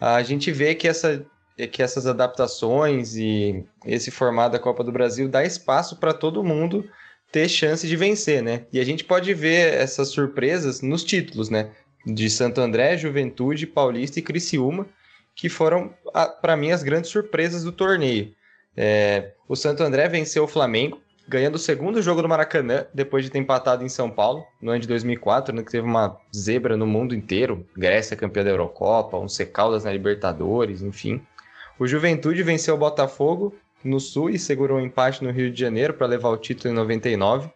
a 0.00 0.22
gente 0.22 0.50
vê 0.50 0.74
que, 0.74 0.88
essa, 0.88 1.26
que 1.72 1.82
essas 1.82 2.06
adaptações 2.06 3.16
e 3.16 3.64
esse 3.84 4.10
formato 4.10 4.52
da 4.52 4.58
Copa 4.58 4.82
do 4.82 4.92
Brasil 4.92 5.28
dá 5.28 5.44
espaço 5.44 5.96
para 5.96 6.14
todo 6.14 6.44
mundo 6.44 6.88
ter 7.30 7.48
chance 7.48 7.86
de 7.86 7.96
vencer, 7.96 8.42
né? 8.42 8.64
E 8.72 8.80
a 8.80 8.84
gente 8.84 9.04
pode 9.04 9.34
ver 9.34 9.74
essas 9.74 10.08
surpresas 10.08 10.80
nos 10.80 11.04
títulos, 11.04 11.50
né? 11.50 11.70
De 12.06 12.30
Santo 12.30 12.60
André, 12.60 12.96
Juventude, 12.96 13.66
Paulista 13.66 14.18
e 14.18 14.22
Criciúma, 14.22 14.86
que 15.34 15.48
foram, 15.48 15.92
para 16.40 16.56
mim, 16.56 16.70
as 16.70 16.82
grandes 16.82 17.10
surpresas 17.10 17.64
do 17.64 17.72
torneio. 17.72 18.32
É, 18.76 19.32
o 19.46 19.54
Santo 19.54 19.82
André 19.82 20.08
venceu 20.08 20.44
o 20.44 20.48
Flamengo, 20.48 21.00
ganhando 21.28 21.56
o 21.56 21.58
segundo 21.58 22.00
jogo 22.00 22.22
do 22.22 22.28
Maracanã, 22.28 22.86
depois 22.92 23.22
de 23.22 23.30
ter 23.30 23.38
empatado 23.38 23.84
em 23.84 23.88
São 23.88 24.10
Paulo, 24.10 24.44
no 24.62 24.70
ano 24.70 24.80
de 24.80 24.88
2004, 24.88 25.54
né, 25.54 25.62
que 25.62 25.70
teve 25.70 25.86
uma 25.86 26.16
zebra 26.34 26.76
no 26.76 26.86
mundo 26.86 27.14
inteiro. 27.14 27.66
Grécia 27.76 28.16
campeã 28.16 28.42
da 28.42 28.50
Eurocopa, 28.50 29.18
um 29.18 29.26
Caldas 29.52 29.84
na 29.84 29.92
Libertadores, 29.92 30.80
enfim. 30.80 31.20
O 31.78 31.86
Juventude 31.86 32.42
venceu 32.42 32.74
o 32.74 32.78
Botafogo 32.78 33.54
no 33.84 34.00
Sul 34.00 34.30
e 34.30 34.38
segurou 34.38 34.78
um 34.78 34.80
empate 34.80 35.22
no 35.22 35.30
Rio 35.30 35.50
de 35.52 35.60
Janeiro 35.60 35.92
para 35.92 36.06
levar 36.06 36.30
o 36.30 36.36
título 36.38 36.72
em 36.72 36.76
99. 36.76 37.50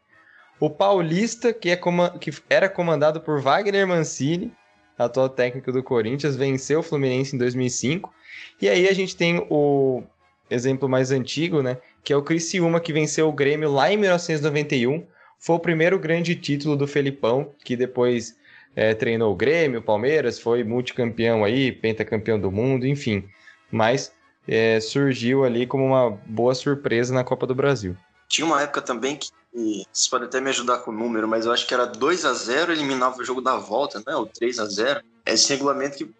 O 0.61 0.69
Paulista, 0.69 1.53
que, 1.53 1.71
é 1.71 1.81
que 2.21 2.31
era 2.49 2.69
comandado 2.69 3.21
por 3.21 3.41
Wagner 3.41 3.87
Mancini, 3.87 4.53
atual 4.97 5.29
técnico 5.29 5.73
do 5.73 5.83
Corinthians, 5.83 6.37
venceu 6.37 6.81
o 6.81 6.83
Fluminense 6.83 7.35
em 7.35 7.39
2005. 7.39 8.13
E 8.61 8.69
aí 8.69 8.87
a 8.87 8.93
gente 8.93 9.17
tem 9.17 9.45
o 9.51 10.05
exemplo 10.49 10.89
mais 10.89 11.11
antigo, 11.11 11.63
né? 11.63 11.79
Que 12.03 12.13
é 12.13 12.17
o 12.17 12.23
Criciúma, 12.23 12.81
que 12.81 12.93
venceu 12.93 13.29
o 13.29 13.33
Grêmio 13.33 13.71
lá 13.71 13.93
em 13.93 13.97
1991. 13.97 15.07
Foi 15.39 15.57
o 15.57 15.61
primeiro 15.61 15.99
grande 15.99 16.35
título 16.35 16.77
do 16.77 16.87
Felipão, 16.87 17.53
que 17.65 17.77
depois 17.77 18.37
é, 18.75 18.95
treinou 18.95 19.33
o 19.33 19.37
Grêmio, 19.37 19.81
o 19.81 19.83
Palmeiras, 19.83 20.39
foi 20.39 20.65
multicampeão 20.65 21.45
aí, 21.45 21.73
pentacampeão 21.73 22.41
do 22.41 22.51
mundo, 22.51 22.87
enfim. 22.87 23.29
Mas 23.71 24.13
é, 24.47 24.81
surgiu 24.81 25.45
ali 25.45 25.67
como 25.67 25.85
uma 25.85 26.11
boa 26.27 26.55
surpresa 26.55 27.13
na 27.13 27.25
Copa 27.25 27.47
do 27.47 27.55
Brasil. 27.55 27.97
Tinha 28.29 28.47
uma 28.47 28.63
época 28.63 28.81
também 28.81 29.17
que, 29.17 29.29
vocês 29.53 30.09
podem 30.09 30.27
até 30.27 30.41
me 30.41 30.49
ajudar 30.49 30.79
com 30.79 30.91
o 30.91 30.95
número, 30.95 31.29
mas 31.29 31.45
eu 31.45 31.53
acho 31.53 31.67
que 31.67 31.75
era 31.75 31.85
2 31.85 32.25
a 32.25 32.33
0 32.33 32.73
eliminava 32.73 33.19
o 33.19 33.25
jogo 33.25 33.43
da 33.43 33.57
volta, 33.57 34.03
né? 34.07 34.17
Ou 34.17 34.27
3 34.27 34.59
a 34.59 34.65
0 34.65 35.03
Esse 35.27 35.51
regulamento 35.51 35.99
que 35.99 36.11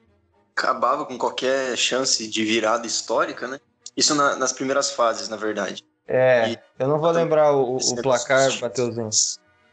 acabava 0.55 1.07
com 1.07 1.17
qualquer 1.17 1.77
chance 1.77 2.29
de 2.29 2.45
virada 2.45 2.87
histórica, 2.87 3.49
né? 3.49 3.59
Isso 3.97 4.15
na, 4.15 4.37
nas 4.37 4.53
primeiras 4.53 4.91
fases, 4.91 5.29
na 5.29 5.37
verdade. 5.37 5.85
É, 6.07 6.51
e, 6.51 6.59
eu 6.79 6.89
não 6.89 6.99
vou 6.99 7.11
lembrar 7.11 7.53
o, 7.53 7.77
o 7.77 8.03
placar, 8.03 8.51
Matheusinho. 8.61 9.11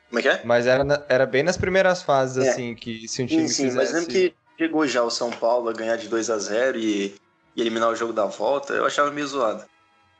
Como 0.09 0.19
é 0.19 0.21
que 0.21 0.27
é? 0.27 0.41
Mas 0.43 0.65
era, 0.65 0.83
na, 0.83 1.03
era 1.07 1.25
bem 1.25 1.43
nas 1.43 1.57
primeiras 1.57 2.01
fases, 2.01 2.43
é. 2.43 2.49
assim, 2.49 2.75
que 2.75 3.07
se 3.07 3.23
um 3.23 3.27
time 3.27 3.47
sim, 3.47 3.69
sim, 3.69 3.75
mas 3.75 3.91
lembro 3.91 4.09
que 4.09 4.33
chegou 4.57 4.87
já 4.87 5.03
o 5.03 5.09
São 5.09 5.31
Paulo 5.31 5.69
a 5.69 5.73
ganhar 5.73 5.97
de 5.97 6.07
2 6.07 6.29
a 6.29 6.37
0 6.37 6.77
e, 6.77 7.15
e 7.55 7.61
eliminar 7.61 7.89
o 7.89 7.95
jogo 7.95 8.13
da 8.13 8.25
volta, 8.25 8.73
eu 8.73 8.85
achava 8.85 9.11
meio 9.11 9.27
zoado. 9.27 9.63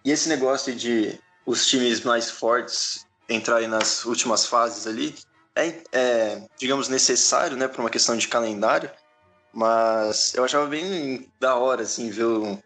E 0.06 0.12
esse 0.12 0.30
negócio 0.30 0.74
de 0.74 1.20
os 1.46 1.66
times 1.68 2.02
mais 2.02 2.30
fortes 2.30 3.06
entrarem 3.28 3.68
nas 3.68 4.06
últimas 4.06 4.46
fases 4.46 4.88
ali 4.88 5.16
é, 5.56 5.82
é 5.92 6.42
digamos, 6.58 6.88
necessário, 6.88 7.58
né, 7.58 7.68
por 7.68 7.82
uma 7.82 7.90
questão 7.90 8.16
de 8.16 8.28
calendário, 8.28 8.90
mas 9.54 10.34
eu 10.36 10.44
achava 10.44 10.68
bem 10.68 11.30
da 11.40 11.56
hora, 11.56 11.84
assim, 11.84 12.10
ver 12.10 12.26
um, 12.26 12.58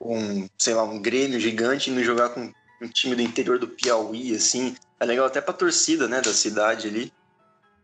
um 0.00 0.48
sei 0.56 0.74
lá, 0.74 0.84
um 0.84 1.00
Grêmio 1.00 1.40
gigante 1.40 1.90
indo 1.90 2.02
jogar 2.02 2.30
com 2.30 2.52
um 2.80 2.88
time 2.88 3.14
do 3.14 3.22
interior 3.22 3.58
do 3.58 3.68
Piauí, 3.68 4.34
assim. 4.34 4.76
É 5.00 5.04
legal 5.04 5.26
até 5.26 5.40
pra 5.40 5.54
torcida, 5.54 6.08
né, 6.08 6.20
da 6.20 6.32
cidade 6.32 6.88
ali. 6.88 7.12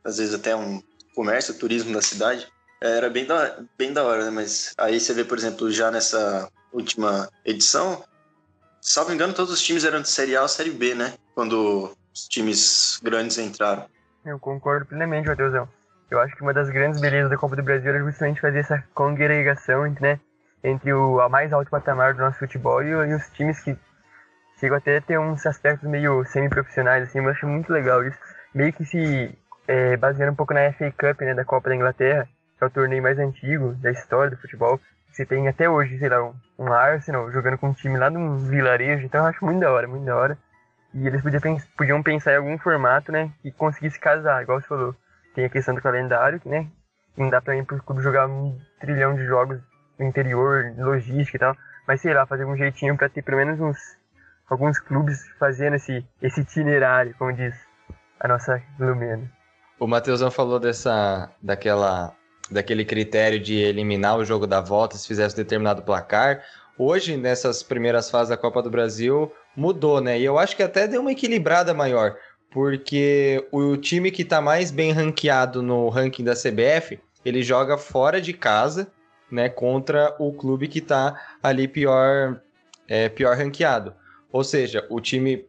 Às 0.04 0.18
vezes 0.18 0.35
até 0.35 0.54
um 0.54 0.83
comércio, 1.14 1.59
turismo 1.59 1.92
da 1.92 2.02
cidade. 2.02 2.47
É, 2.80 2.97
era 2.97 3.09
bem 3.09 3.25
da, 3.25 3.59
bem 3.78 3.92
da 3.92 4.04
hora, 4.04 4.25
né? 4.25 4.30
Mas 4.30 4.73
aí 4.76 5.00
você 5.00 5.14
vê, 5.14 5.25
por 5.25 5.38
exemplo, 5.38 5.71
já 5.71 5.90
nessa 5.90 6.50
última 6.73 7.28
edição, 7.44 8.04
salvo 8.80 9.12
engano, 9.12 9.33
todos 9.33 9.52
os 9.52 9.62
times 9.62 9.85
eram 9.85 10.02
de 10.02 10.09
Série 10.09 10.37
A 10.37 10.42
ou 10.42 10.49
Série 10.49 10.71
B, 10.71 10.94
né? 10.94 11.14
Quando 11.35 11.97
os 12.12 12.28
times 12.28 13.00
grandes 13.02 13.38
entraram. 13.38 13.87
Eu 14.25 14.38
concordo 14.38 14.87
plenamente, 14.87 15.28
Matheusão. 15.28 15.68
Eu 16.11 16.21
acho 16.21 16.35
que 16.37 16.42
uma 16.42 16.52
das 16.52 16.68
grandes 16.68 17.00
belezas 17.00 17.30
da 17.30 17.37
Copa 17.37 17.56
do 17.56 17.62
Brasil 17.62 17.88
era 17.88 18.04
justamente 18.04 18.40
fazer 18.40 18.59
essa 18.59 18.85
congregação 18.94 19.85
né, 20.00 20.21
entre 20.64 20.94
o 20.94 21.21
a 21.21 21.28
mais 21.28 21.52
alto 21.52 21.71
patamar 21.71 22.14
do 22.14 22.23
nosso 22.23 22.38
futebol 22.38 22.83
e, 22.83 22.88
e 22.88 23.14
os 23.14 23.28
times 23.30 23.61
que 23.61 23.78
chegam 24.59 24.78
até 24.78 24.97
a 24.97 25.00
ter 25.00 25.18
uns 25.18 25.44
aspectos 25.44 25.88
meio 25.88 26.25
semi-profissionais, 26.25 27.04
assim, 27.04 27.18
eu 27.18 27.28
acho 27.28 27.47
muito 27.47 27.71
legal 27.71 28.02
isso. 28.02 28.18
Meio 28.54 28.73
que 28.73 28.85
se 28.85 29.37
é, 29.68 29.97
baseando 29.99 30.33
um 30.33 30.37
pouco 30.37 30.54
na 30.54 30.73
FA 30.73 30.90
Cup, 30.90 31.21
né, 31.21 31.35
da 31.35 31.44
Copa 31.44 31.68
da 31.68 31.76
Inglaterra, 31.76 32.26
que 32.56 32.64
é 32.64 32.66
o 32.66 32.71
torneio 32.71 33.02
mais 33.02 33.18
antigo 33.18 33.75
da 33.75 33.90
história 33.90 34.30
do 34.30 34.40
futebol, 34.40 34.80
você 35.12 35.26
tem 35.26 35.47
até 35.49 35.68
hoje, 35.68 35.99
sei 35.99 36.09
lá, 36.09 36.23
um, 36.25 36.35
um 36.59 36.73
Arsenal 36.73 37.30
jogando 37.30 37.59
com 37.59 37.68
um 37.68 37.75
time 37.75 37.99
lá 37.99 38.09
num 38.09 38.38
vilarejo, 38.38 39.04
então 39.04 39.21
eu 39.21 39.26
acho 39.26 39.44
muito 39.44 39.61
da 39.61 39.71
hora, 39.71 39.87
muito 39.87 40.04
da 40.04 40.16
hora. 40.16 40.38
E 40.94 41.06
eles 41.06 41.21
podiam, 41.21 41.40
podiam 41.76 42.02
pensar 42.02 42.33
em 42.33 42.37
algum 42.37 42.56
formato, 42.59 43.12
né, 43.12 43.30
que 43.42 43.52
conseguisse 43.52 44.00
casar, 44.00 44.42
igual 44.42 44.61
você 44.61 44.66
falou. 44.66 44.97
Tem 45.35 45.44
a 45.44 45.50
questão 45.50 45.75
do 45.75 45.83
calendário, 45.83 46.40
né, 46.47 46.68
não 47.16 47.28
dá 47.28 47.40
pra 47.42 47.54
ir 47.54 47.64
pro 47.64 47.83
clube 47.83 48.02
jogar 48.02 48.26
um 48.28 48.59
trilhão 48.80 49.14
de 49.14 49.25
jogos 49.26 49.61
no 49.98 50.06
interior, 50.06 50.74
logística 50.76 51.36
e 51.36 51.40
tal, 51.40 51.56
mas 51.86 52.00
sei 52.00 52.14
lá, 52.14 52.26
fazer 52.26 52.44
um 52.44 52.56
jeitinho 52.56 52.96
para 52.96 53.08
ter 53.08 53.22
pelo 53.22 53.38
menos 53.38 53.60
uns 53.60 53.78
alguns 54.48 54.78
clubes 54.78 55.26
fazendo 55.38 55.76
esse, 55.76 56.04
esse 56.20 56.40
itinerário, 56.40 57.14
como 57.18 57.32
diz 57.32 57.54
a 58.20 58.28
nossa 58.28 58.62
Lumena. 58.78 59.30
O 59.78 59.86
Matheusão 59.86 60.30
falou 60.30 60.58
dessa 60.58 61.30
daquela 61.42 62.14
daquele 62.50 62.84
critério 62.84 63.40
de 63.40 63.54
eliminar 63.54 64.18
o 64.18 64.24
jogo 64.24 64.46
da 64.46 64.60
volta 64.60 64.96
se 64.96 65.08
fizesse 65.08 65.34
determinado 65.34 65.82
placar. 65.82 66.42
Hoje, 66.76 67.16
nessas 67.16 67.62
primeiras 67.62 68.10
fases 68.10 68.28
da 68.28 68.36
Copa 68.36 68.60
do 68.60 68.70
Brasil, 68.70 69.32
mudou, 69.56 70.00
né? 70.00 70.18
E 70.18 70.24
eu 70.24 70.38
acho 70.38 70.56
que 70.56 70.62
até 70.62 70.86
deu 70.86 71.00
uma 71.00 71.12
equilibrada 71.12 71.72
maior, 71.72 72.16
porque 72.50 73.46
o 73.50 73.76
time 73.76 74.10
que 74.10 74.22
está 74.22 74.40
mais 74.40 74.70
bem 74.70 74.92
ranqueado 74.92 75.62
no 75.62 75.88
ranking 75.88 76.24
da 76.24 76.34
CBF, 76.34 77.00
ele 77.24 77.42
joga 77.42 77.78
fora 77.78 78.20
de 78.20 78.32
casa, 78.32 78.88
né, 79.35 79.49
contra 79.49 80.14
o 80.19 80.33
clube 80.33 80.69
que 80.69 80.79
está 80.79 81.21
ali 81.43 81.67
pior, 81.67 82.41
é, 82.87 83.09
pior 83.09 83.37
ranqueado. 83.37 83.93
Ou 84.31 84.45
seja, 84.45 84.87
o 84.88 85.00
time 85.00 85.45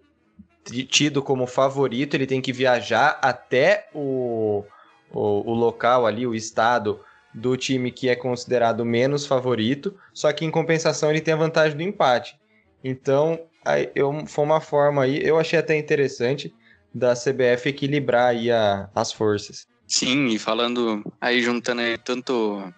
tido 0.89 1.21
como 1.21 1.45
favorito, 1.45 2.15
ele 2.15 2.25
tem 2.25 2.41
que 2.41 2.51
viajar 2.51 3.19
até 3.21 3.87
o, 3.93 4.63
o, 5.11 5.51
o 5.51 5.53
local 5.53 6.07
ali, 6.07 6.25
o 6.25 6.33
estado 6.33 6.99
do 7.31 7.55
time 7.55 7.91
que 7.91 8.09
é 8.09 8.15
considerado 8.15 8.83
menos 8.83 9.27
favorito, 9.27 9.95
só 10.11 10.33
que 10.33 10.43
em 10.43 10.49
compensação 10.49 11.11
ele 11.11 11.21
tem 11.21 11.35
a 11.35 11.37
vantagem 11.37 11.77
do 11.77 11.83
empate. 11.83 12.35
Então, 12.83 13.39
aí, 13.63 13.91
eu, 13.93 14.25
foi 14.25 14.43
uma 14.43 14.59
forma 14.59 15.03
aí, 15.03 15.21
eu 15.23 15.37
achei 15.37 15.59
até 15.59 15.77
interessante 15.77 16.51
da 16.91 17.13
CBF 17.13 17.69
equilibrar 17.69 18.29
aí 18.29 18.49
a, 18.49 18.89
as 18.95 19.11
forças. 19.11 19.67
Sim, 19.87 20.27
e 20.27 20.39
falando 20.39 21.03
aí, 21.21 21.41
juntando 21.43 21.81
aí 21.81 21.97
tanto 21.97 22.73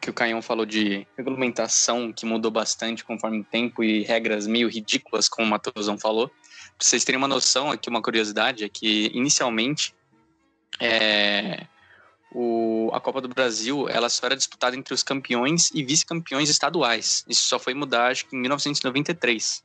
que 0.00 0.10
o 0.10 0.14
Caião 0.14 0.42
falou 0.42 0.66
de 0.66 1.06
regulamentação 1.16 2.12
que 2.12 2.26
mudou 2.26 2.50
bastante 2.50 3.04
conforme 3.04 3.40
o 3.40 3.44
tempo 3.44 3.82
e 3.82 4.02
regras 4.02 4.46
meio 4.46 4.68
ridículas, 4.68 5.28
como 5.28 5.46
o 5.46 5.50
Matheusão 5.50 5.98
falou. 5.98 6.28
Pra 6.28 6.86
vocês 6.86 7.04
terem 7.04 7.18
uma 7.18 7.28
noção 7.28 7.70
aqui, 7.70 7.88
uma 7.88 8.02
curiosidade, 8.02 8.64
é 8.64 8.68
que 8.68 9.10
inicialmente 9.14 9.94
é, 10.80 11.66
o, 12.32 12.90
a 12.92 13.00
Copa 13.00 13.20
do 13.20 13.28
Brasil 13.28 13.88
ela 13.88 14.08
só 14.08 14.26
era 14.26 14.36
disputada 14.36 14.76
entre 14.76 14.92
os 14.92 15.02
campeões 15.02 15.70
e 15.72 15.82
vice-campeões 15.82 16.50
estaduais. 16.50 17.24
Isso 17.28 17.44
só 17.44 17.58
foi 17.58 17.72
mudar, 17.72 18.10
acho 18.10 18.26
que 18.26 18.36
em 18.36 18.40
1993. 18.40 19.64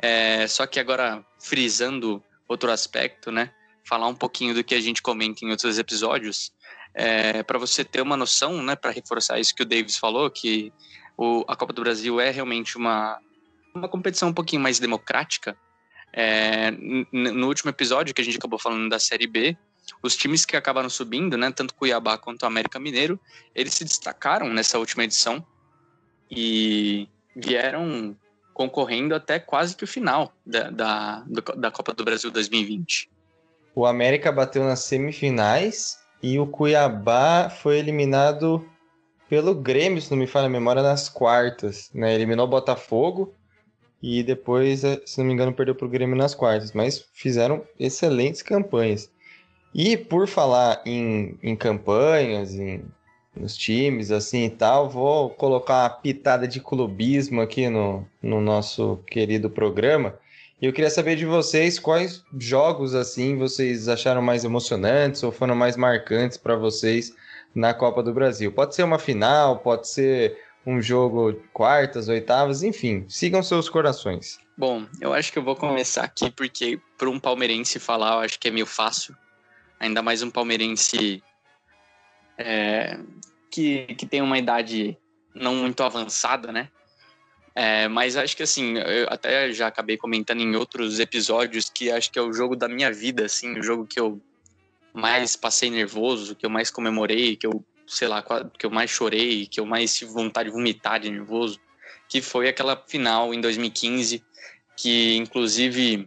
É, 0.00 0.46
só 0.46 0.66
que 0.66 0.78
agora, 0.78 1.24
frisando 1.40 2.22
outro 2.46 2.70
aspecto, 2.70 3.32
né? 3.32 3.50
Falar 3.84 4.06
um 4.06 4.14
pouquinho 4.14 4.54
do 4.54 4.62
que 4.62 4.74
a 4.74 4.80
gente 4.80 5.02
comenta 5.02 5.44
em 5.44 5.50
outros 5.50 5.78
episódios, 5.78 6.52
é, 6.98 7.44
para 7.44 7.60
você 7.60 7.84
ter 7.84 8.02
uma 8.02 8.16
noção, 8.16 8.60
né? 8.60 8.74
Para 8.74 8.90
reforçar 8.90 9.38
isso 9.38 9.54
que 9.54 9.62
o 9.62 9.66
Davis 9.66 9.96
falou, 9.96 10.28
que 10.28 10.72
o, 11.16 11.44
a 11.46 11.54
Copa 11.54 11.72
do 11.72 11.80
Brasil 11.80 12.20
é 12.20 12.28
realmente 12.30 12.76
uma, 12.76 13.20
uma 13.72 13.88
competição 13.88 14.30
um 14.30 14.34
pouquinho 14.34 14.60
mais 14.60 14.80
democrática. 14.80 15.56
É, 16.12 16.72
no 17.12 17.46
último 17.46 17.70
episódio 17.70 18.12
que 18.12 18.20
a 18.20 18.24
gente 18.24 18.36
acabou 18.36 18.58
falando 18.58 18.88
da 18.88 18.98
Série 18.98 19.28
B, 19.28 19.56
os 20.02 20.16
times 20.16 20.44
que 20.44 20.56
acabaram 20.56 20.90
subindo, 20.90 21.38
né, 21.38 21.52
tanto 21.52 21.72
Cuiabá 21.72 22.18
quanto 22.18 22.44
América 22.44 22.80
Mineiro, 22.80 23.18
eles 23.54 23.74
se 23.74 23.84
destacaram 23.84 24.48
nessa 24.48 24.76
última 24.76 25.04
edição 25.04 25.46
e 26.28 27.08
vieram 27.36 28.16
concorrendo 28.52 29.14
até 29.14 29.38
quase 29.38 29.76
que 29.76 29.84
o 29.84 29.86
final 29.86 30.32
da, 30.44 30.68
da, 30.70 31.24
da 31.56 31.70
Copa 31.70 31.94
do 31.94 32.04
Brasil 32.04 32.32
2020. 32.32 33.08
O 33.72 33.86
América 33.86 34.32
bateu 34.32 34.64
nas 34.64 34.80
semifinais 34.80 36.07
e 36.22 36.38
o 36.38 36.46
Cuiabá 36.46 37.48
foi 37.48 37.78
eliminado 37.78 38.64
pelo 39.28 39.54
Grêmio, 39.54 40.00
se 40.00 40.10
não 40.10 40.18
me 40.18 40.26
falha 40.26 40.46
a 40.46 40.50
memória, 40.50 40.82
nas 40.82 41.08
quartas. 41.08 41.90
Né? 41.94 42.14
Eliminou 42.14 42.46
o 42.46 42.50
Botafogo 42.50 43.34
e 44.02 44.22
depois, 44.22 44.82
se 45.04 45.18
não 45.18 45.26
me 45.26 45.32
engano, 45.32 45.52
perdeu 45.52 45.74
para 45.74 45.86
o 45.86 45.90
Grêmio 45.90 46.16
nas 46.16 46.34
quartas. 46.34 46.72
Mas 46.72 47.04
fizeram 47.12 47.62
excelentes 47.78 48.42
campanhas. 48.42 49.10
E 49.74 49.96
por 49.96 50.26
falar 50.26 50.80
em, 50.86 51.38
em 51.42 51.54
campanhas, 51.54 52.54
em, 52.54 52.84
nos 53.36 53.56
times, 53.56 54.10
assim 54.10 54.44
e 54.44 54.50
tal, 54.50 54.88
vou 54.88 55.30
colocar 55.30 55.82
uma 55.82 55.90
pitada 55.90 56.48
de 56.48 56.60
clubismo 56.60 57.40
aqui 57.40 57.68
no, 57.68 58.06
no 58.22 58.40
nosso 58.40 58.98
querido 59.06 59.50
programa. 59.50 60.18
E 60.60 60.66
eu 60.66 60.72
queria 60.72 60.90
saber 60.90 61.14
de 61.16 61.24
vocês 61.24 61.78
quais 61.78 62.24
jogos 62.36 62.94
assim 62.94 63.36
vocês 63.36 63.88
acharam 63.88 64.20
mais 64.20 64.44
emocionantes 64.44 65.22
ou 65.22 65.30
foram 65.30 65.54
mais 65.54 65.76
marcantes 65.76 66.36
para 66.36 66.56
vocês 66.56 67.14
na 67.54 67.72
Copa 67.72 68.02
do 68.02 68.12
Brasil. 68.12 68.52
Pode 68.52 68.74
ser 68.74 68.82
uma 68.82 68.98
final, 68.98 69.60
pode 69.60 69.88
ser 69.88 70.36
um 70.66 70.82
jogo 70.82 71.34
quartas, 71.52 72.08
oitavas, 72.08 72.62
enfim, 72.62 73.06
sigam 73.08 73.42
seus 73.42 73.68
corações. 73.68 74.38
Bom, 74.56 74.84
eu 75.00 75.14
acho 75.14 75.32
que 75.32 75.38
eu 75.38 75.44
vou 75.44 75.54
começar 75.54 76.02
aqui 76.02 76.30
porque 76.30 76.80
para 76.98 77.08
um 77.08 77.20
palmeirense 77.20 77.78
falar, 77.78 78.14
eu 78.14 78.20
acho 78.20 78.38
que 78.38 78.48
é 78.48 78.50
meio 78.50 78.66
fácil 78.66 79.14
ainda 79.78 80.02
mais 80.02 80.22
um 80.22 80.30
palmeirense 80.30 81.22
é, 82.36 82.98
que, 83.50 83.86
que 83.94 84.06
tem 84.06 84.20
uma 84.20 84.38
idade 84.38 84.96
não 85.34 85.54
muito 85.54 85.82
avançada, 85.82 86.50
né? 86.50 86.68
É, 87.60 87.88
mas 87.88 88.16
acho 88.16 88.36
que 88.36 88.44
assim, 88.44 88.78
eu 88.78 89.08
até 89.10 89.52
já 89.52 89.66
acabei 89.66 89.96
comentando 89.96 90.40
em 90.40 90.54
outros 90.54 91.00
episódios 91.00 91.68
que 91.68 91.90
acho 91.90 92.08
que 92.08 92.16
é 92.16 92.22
o 92.22 92.32
jogo 92.32 92.54
da 92.54 92.68
minha 92.68 92.92
vida, 92.92 93.24
assim, 93.24 93.58
o 93.58 93.62
jogo 93.64 93.84
que 93.84 93.98
eu 93.98 94.22
mais 94.94 95.34
passei 95.34 95.68
nervoso, 95.68 96.36
que 96.36 96.46
eu 96.46 96.50
mais 96.50 96.70
comemorei, 96.70 97.34
que 97.34 97.48
eu 97.48 97.64
sei 97.84 98.06
lá, 98.06 98.22
que 98.56 98.64
eu 98.64 98.70
mais 98.70 98.92
chorei, 98.92 99.44
que 99.44 99.58
eu 99.58 99.66
mais 99.66 99.92
tive 99.92 100.12
vontade 100.12 100.50
de 100.50 100.54
vomitar 100.54 101.00
de 101.00 101.10
nervoso, 101.10 101.58
que 102.08 102.22
foi 102.22 102.46
aquela 102.46 102.76
final 102.86 103.34
em 103.34 103.40
2015, 103.40 104.22
que 104.76 105.16
inclusive 105.16 106.06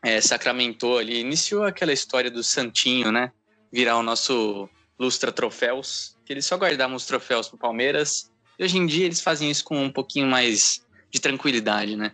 é, 0.00 0.20
sacramentou 0.20 0.98
ali, 0.98 1.18
iniciou 1.18 1.64
aquela 1.64 1.92
história 1.92 2.30
do 2.30 2.44
Santinho, 2.44 3.10
né? 3.10 3.32
Virar 3.72 3.96
o 3.96 4.02
nosso 4.04 4.68
lustra 4.96 5.32
troféus, 5.32 6.16
que 6.24 6.32
eles 6.32 6.46
só 6.46 6.56
guardavam 6.56 6.94
os 6.94 7.04
troféus 7.04 7.48
pro 7.48 7.58
Palmeiras, 7.58 8.31
hoje 8.62 8.78
em 8.78 8.86
dia 8.86 9.06
eles 9.06 9.20
fazem 9.20 9.50
isso 9.50 9.64
com 9.64 9.82
um 9.82 9.90
pouquinho 9.90 10.26
mais 10.26 10.82
de 11.10 11.20
tranquilidade, 11.20 11.96
né? 11.96 12.12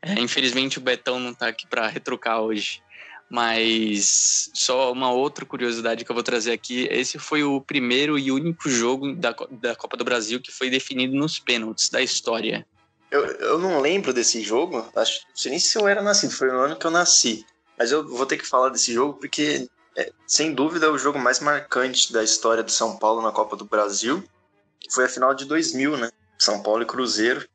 É, 0.00 0.14
infelizmente 0.20 0.78
o 0.78 0.80
Betão 0.80 1.20
não 1.20 1.32
tá 1.32 1.46
aqui 1.46 1.66
para 1.66 1.86
retrucar 1.86 2.40
hoje. 2.40 2.82
Mas 3.30 4.50
só 4.52 4.92
uma 4.92 5.10
outra 5.10 5.46
curiosidade 5.46 6.04
que 6.04 6.10
eu 6.10 6.14
vou 6.14 6.22
trazer 6.22 6.52
aqui: 6.52 6.86
esse 6.90 7.18
foi 7.18 7.42
o 7.42 7.62
primeiro 7.62 8.18
e 8.18 8.30
único 8.30 8.68
jogo 8.68 9.14
da, 9.14 9.34
da 9.50 9.74
Copa 9.74 9.96
do 9.96 10.04
Brasil 10.04 10.38
que 10.38 10.52
foi 10.52 10.68
definido 10.68 11.16
nos 11.16 11.38
pênaltis 11.38 11.88
da 11.88 12.02
história. 12.02 12.66
Eu, 13.10 13.24
eu 13.24 13.58
não 13.58 13.80
lembro 13.80 14.12
desse 14.12 14.42
jogo, 14.42 14.86
acho, 14.94 15.20
não 15.28 15.36
sei 15.36 15.50
nem 15.50 15.58
se 15.58 15.78
eu 15.78 15.88
era 15.88 16.02
nascido, 16.02 16.32
foi 16.32 16.48
no 16.48 16.58
ano 16.58 16.76
que 16.76 16.86
eu 16.86 16.90
nasci. 16.90 17.46
Mas 17.78 17.90
eu 17.90 18.06
vou 18.06 18.26
ter 18.26 18.36
que 18.36 18.46
falar 18.46 18.68
desse 18.68 18.92
jogo 18.92 19.18
porque, 19.18 19.66
é, 19.96 20.12
sem 20.26 20.52
dúvida, 20.52 20.86
é 20.86 20.90
o 20.90 20.98
jogo 20.98 21.18
mais 21.18 21.40
marcante 21.40 22.12
da 22.12 22.22
história 22.22 22.62
do 22.62 22.70
São 22.70 22.98
Paulo 22.98 23.22
na 23.22 23.32
Copa 23.32 23.56
do 23.56 23.64
Brasil, 23.64 24.22
foi 24.90 25.04
a 25.04 25.08
final 25.08 25.34
de 25.34 25.44
2000, 25.44 25.96
né? 25.96 26.10
São 26.38 26.62
Paulo 26.62 26.82
e 26.82 26.86
Cruzeiro. 26.86 27.46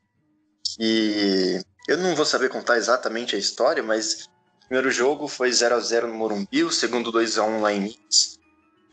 E 0.79 1.59
eu 1.87 1.97
não 1.97 2.15
vou 2.15 2.25
saber 2.25 2.49
contar 2.49 2.77
exatamente 2.77 3.35
a 3.35 3.39
história, 3.39 3.81
mas 3.81 4.29
primeiro 4.67 4.91
jogo 4.91 5.27
foi 5.27 5.51
0 5.51 5.75
a 5.75 5.79
0 5.79 6.07
no 6.07 6.13
Morumbi, 6.13 6.63
o 6.63 6.71
segundo 6.71 7.11
2 7.11 7.37
a 7.37 7.43
1 7.43 7.61
lá 7.61 7.73
em 7.73 7.81
Minas. 7.81 8.37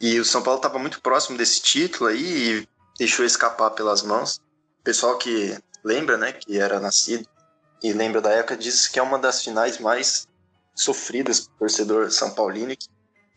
E 0.00 0.18
o 0.18 0.24
São 0.24 0.42
Paulo 0.42 0.58
estava 0.58 0.78
muito 0.78 1.00
próximo 1.00 1.36
desse 1.36 1.60
título 1.60 2.08
aí 2.08 2.60
e 2.60 2.68
deixou 2.98 3.24
escapar 3.24 3.70
pelas 3.70 4.02
mãos. 4.02 4.36
O 4.80 4.84
pessoal 4.84 5.18
que 5.18 5.56
lembra, 5.82 6.16
né, 6.16 6.32
que 6.32 6.58
era 6.58 6.78
nascido 6.78 7.26
e 7.82 7.92
lembra 7.92 8.20
da 8.20 8.30
época, 8.30 8.56
diz 8.56 8.86
que 8.86 8.98
é 8.98 9.02
uma 9.02 9.18
das 9.18 9.42
finais 9.42 9.78
mais 9.78 10.26
sofridas 10.74 11.40
pro 11.40 11.58
torcedor 11.60 12.10
São 12.10 12.30
Paulino, 12.30 12.76
que 12.76 12.88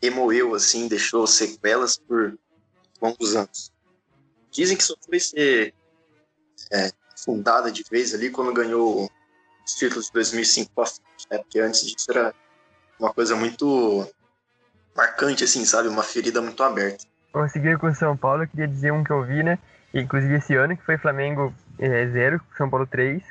remoeu, 0.01 0.55
assim, 0.55 0.87
deixou 0.87 1.25
sequelas 1.27 1.97
por 1.97 2.37
longos 3.01 3.35
anos. 3.35 3.71
Dizem 4.57 4.75
que 4.75 4.83
só 4.83 4.95
foi 5.05 5.19
ser 5.19 5.71
é, 6.73 6.89
fundada 7.23 7.71
de 7.71 7.83
vez 7.91 8.15
ali 8.15 8.31
quando 8.31 8.51
ganhou 8.51 9.07
os 9.63 9.75
títulos 9.75 10.07
de 10.07 10.13
2005 10.13 10.71
para 10.73 10.87
frente, 10.87 11.27
né? 11.29 11.37
Porque 11.37 11.59
antes 11.59 11.85
disso 11.85 12.09
era 12.09 12.33
uma 12.99 13.13
coisa 13.13 13.35
muito 13.35 14.07
marcante, 14.95 15.43
assim, 15.43 15.63
sabe? 15.63 15.87
Uma 15.87 16.01
ferida 16.01 16.41
muito 16.41 16.63
aberta. 16.63 17.05
Bom, 17.31 17.45
com 17.79 17.87
o 17.87 17.93
São 17.93 18.17
Paulo, 18.17 18.43
eu 18.43 18.47
queria 18.47 18.67
dizer 18.67 18.91
um 18.91 19.03
que 19.03 19.11
eu 19.11 19.23
vi, 19.23 19.43
né? 19.43 19.59
Inclusive 19.93 20.33
esse 20.33 20.55
ano, 20.55 20.75
que 20.75 20.83
foi 20.83 20.97
Flamengo 20.97 21.53
0, 21.79 22.35
é, 22.35 22.57
São 22.57 22.67
Paulo 22.67 22.87
3, 22.87 23.21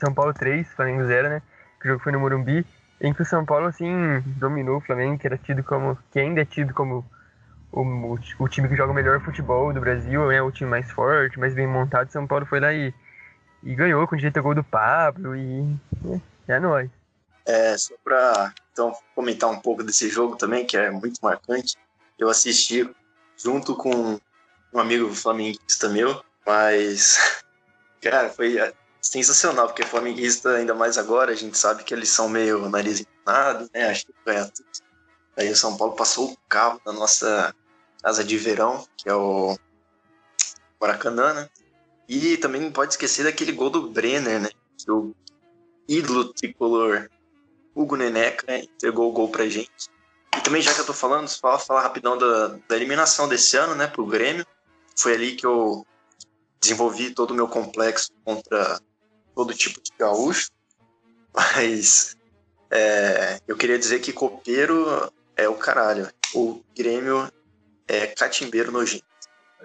São 0.00 0.12
Paulo 0.12 0.34
3, 0.34 0.66
Flamengo 0.74 1.06
0, 1.06 1.28
né? 1.28 1.42
Que 1.80 1.86
o 1.86 1.92
jogo 1.92 2.02
foi 2.02 2.10
no 2.10 2.18
Morumbi, 2.18 2.66
em 3.00 3.14
que 3.14 3.22
o 3.22 3.24
São 3.24 3.46
Paulo, 3.46 3.66
assim, 3.66 4.20
dominou 4.26 4.78
o 4.78 4.80
Flamengo, 4.80 5.16
que 5.16 5.28
era 5.28 5.38
tido 5.38 5.62
como, 5.62 5.96
que 6.10 6.18
ainda 6.18 6.40
é 6.40 6.44
tido 6.44 6.74
como 6.74 7.04
o, 7.80 8.18
o, 8.38 8.48
time 8.48 8.68
que 8.68 8.76
joga 8.76 8.92
o 8.92 8.94
melhor 8.94 9.20
futebol 9.20 9.72
do 9.72 9.80
Brasil, 9.80 10.28
né? 10.28 10.40
O 10.42 10.50
time 10.50 10.70
mais 10.70 10.90
forte, 10.90 11.38
mais 11.38 11.54
bem 11.54 11.66
montado. 11.66 12.10
São 12.10 12.26
Paulo 12.26 12.46
foi 12.46 12.60
lá 12.60 12.72
e 12.72 12.92
e 13.66 13.74
ganhou 13.74 14.06
com 14.06 14.16
direito 14.16 14.38
a 14.38 14.42
gol 14.42 14.54
do 14.54 14.62
Pablo 14.62 15.34
e 15.34 15.76
é, 16.48 16.54
é 16.54 16.60
nóis. 16.60 16.88
É, 17.44 17.76
só 17.76 17.94
para 18.02 18.54
então, 18.72 18.96
comentar 19.14 19.50
um 19.50 19.58
pouco 19.58 19.82
desse 19.82 20.08
jogo 20.08 20.36
também, 20.36 20.64
que 20.64 20.76
é 20.76 20.90
muito 20.90 21.18
marcante. 21.20 21.76
Eu 22.16 22.28
assisti 22.28 22.88
junto 23.36 23.74
com 23.74 24.20
um 24.72 24.78
amigo 24.78 25.12
flamenguista 25.12 25.88
meu, 25.88 26.22
mas, 26.46 27.42
cara, 28.00 28.28
foi 28.30 28.58
é, 28.58 28.72
sensacional, 29.00 29.66
porque 29.66 29.84
flamenguista, 29.84 30.50
ainda 30.50 30.74
mais 30.74 30.96
agora, 30.96 31.32
a 31.32 31.36
gente 31.36 31.58
sabe 31.58 31.82
que 31.82 31.92
eles 31.92 32.08
são 32.08 32.28
meio 32.28 32.68
nariz 32.68 33.00
empinado, 33.00 33.68
né? 33.74 33.88
Acho 33.88 34.06
que 34.06 34.14
ganha 34.24 34.44
tudo. 34.44 34.66
Aí 35.36 35.50
o 35.50 35.56
São 35.56 35.76
Paulo 35.76 35.94
passou 35.94 36.30
o 36.30 36.36
carro 36.48 36.80
da 36.84 36.92
nossa 36.92 37.54
casa 38.06 38.22
de 38.22 38.38
verão, 38.38 38.86
que 38.96 39.08
é 39.08 39.14
o 39.16 39.58
Maracanã, 40.80 41.34
né? 41.34 41.48
E 42.08 42.36
também 42.36 42.60
não 42.60 42.70
pode 42.70 42.92
esquecer 42.92 43.24
daquele 43.24 43.50
gol 43.50 43.68
do 43.68 43.90
Brenner, 43.90 44.40
né? 44.40 44.48
Que 44.78 44.88
o 44.92 45.12
ídolo 45.88 46.32
tricolor 46.32 47.10
Hugo 47.74 47.96
Neneca 47.96 48.46
né? 48.46 48.60
entregou 48.60 49.10
o 49.10 49.12
gol 49.12 49.28
pra 49.28 49.48
gente. 49.48 49.90
E 50.36 50.40
também, 50.40 50.62
já 50.62 50.72
que 50.72 50.80
eu 50.80 50.86
tô 50.86 50.92
falando, 50.92 51.26
só 51.26 51.58
falar 51.58 51.82
rapidão 51.82 52.16
da, 52.16 52.58
da 52.68 52.76
eliminação 52.76 53.28
desse 53.28 53.56
ano, 53.56 53.74
né, 53.74 53.88
pro 53.88 54.06
Grêmio. 54.06 54.46
Foi 54.96 55.12
ali 55.12 55.34
que 55.34 55.44
eu 55.44 55.84
desenvolvi 56.60 57.12
todo 57.12 57.32
o 57.32 57.34
meu 57.34 57.48
complexo 57.48 58.12
contra 58.24 58.80
todo 59.34 59.52
tipo 59.52 59.82
de 59.82 59.90
gaúcho. 59.98 60.52
Mas 61.34 62.16
é, 62.70 63.40
eu 63.48 63.56
queria 63.56 63.80
dizer 63.80 63.98
que 63.98 64.12
copeiro 64.12 65.12
é 65.34 65.48
o 65.48 65.56
caralho. 65.56 66.08
O 66.32 66.62
Grêmio 66.72 67.28
é 67.88 68.06
catimbeiro 68.06 68.72
nojento. 68.72 69.04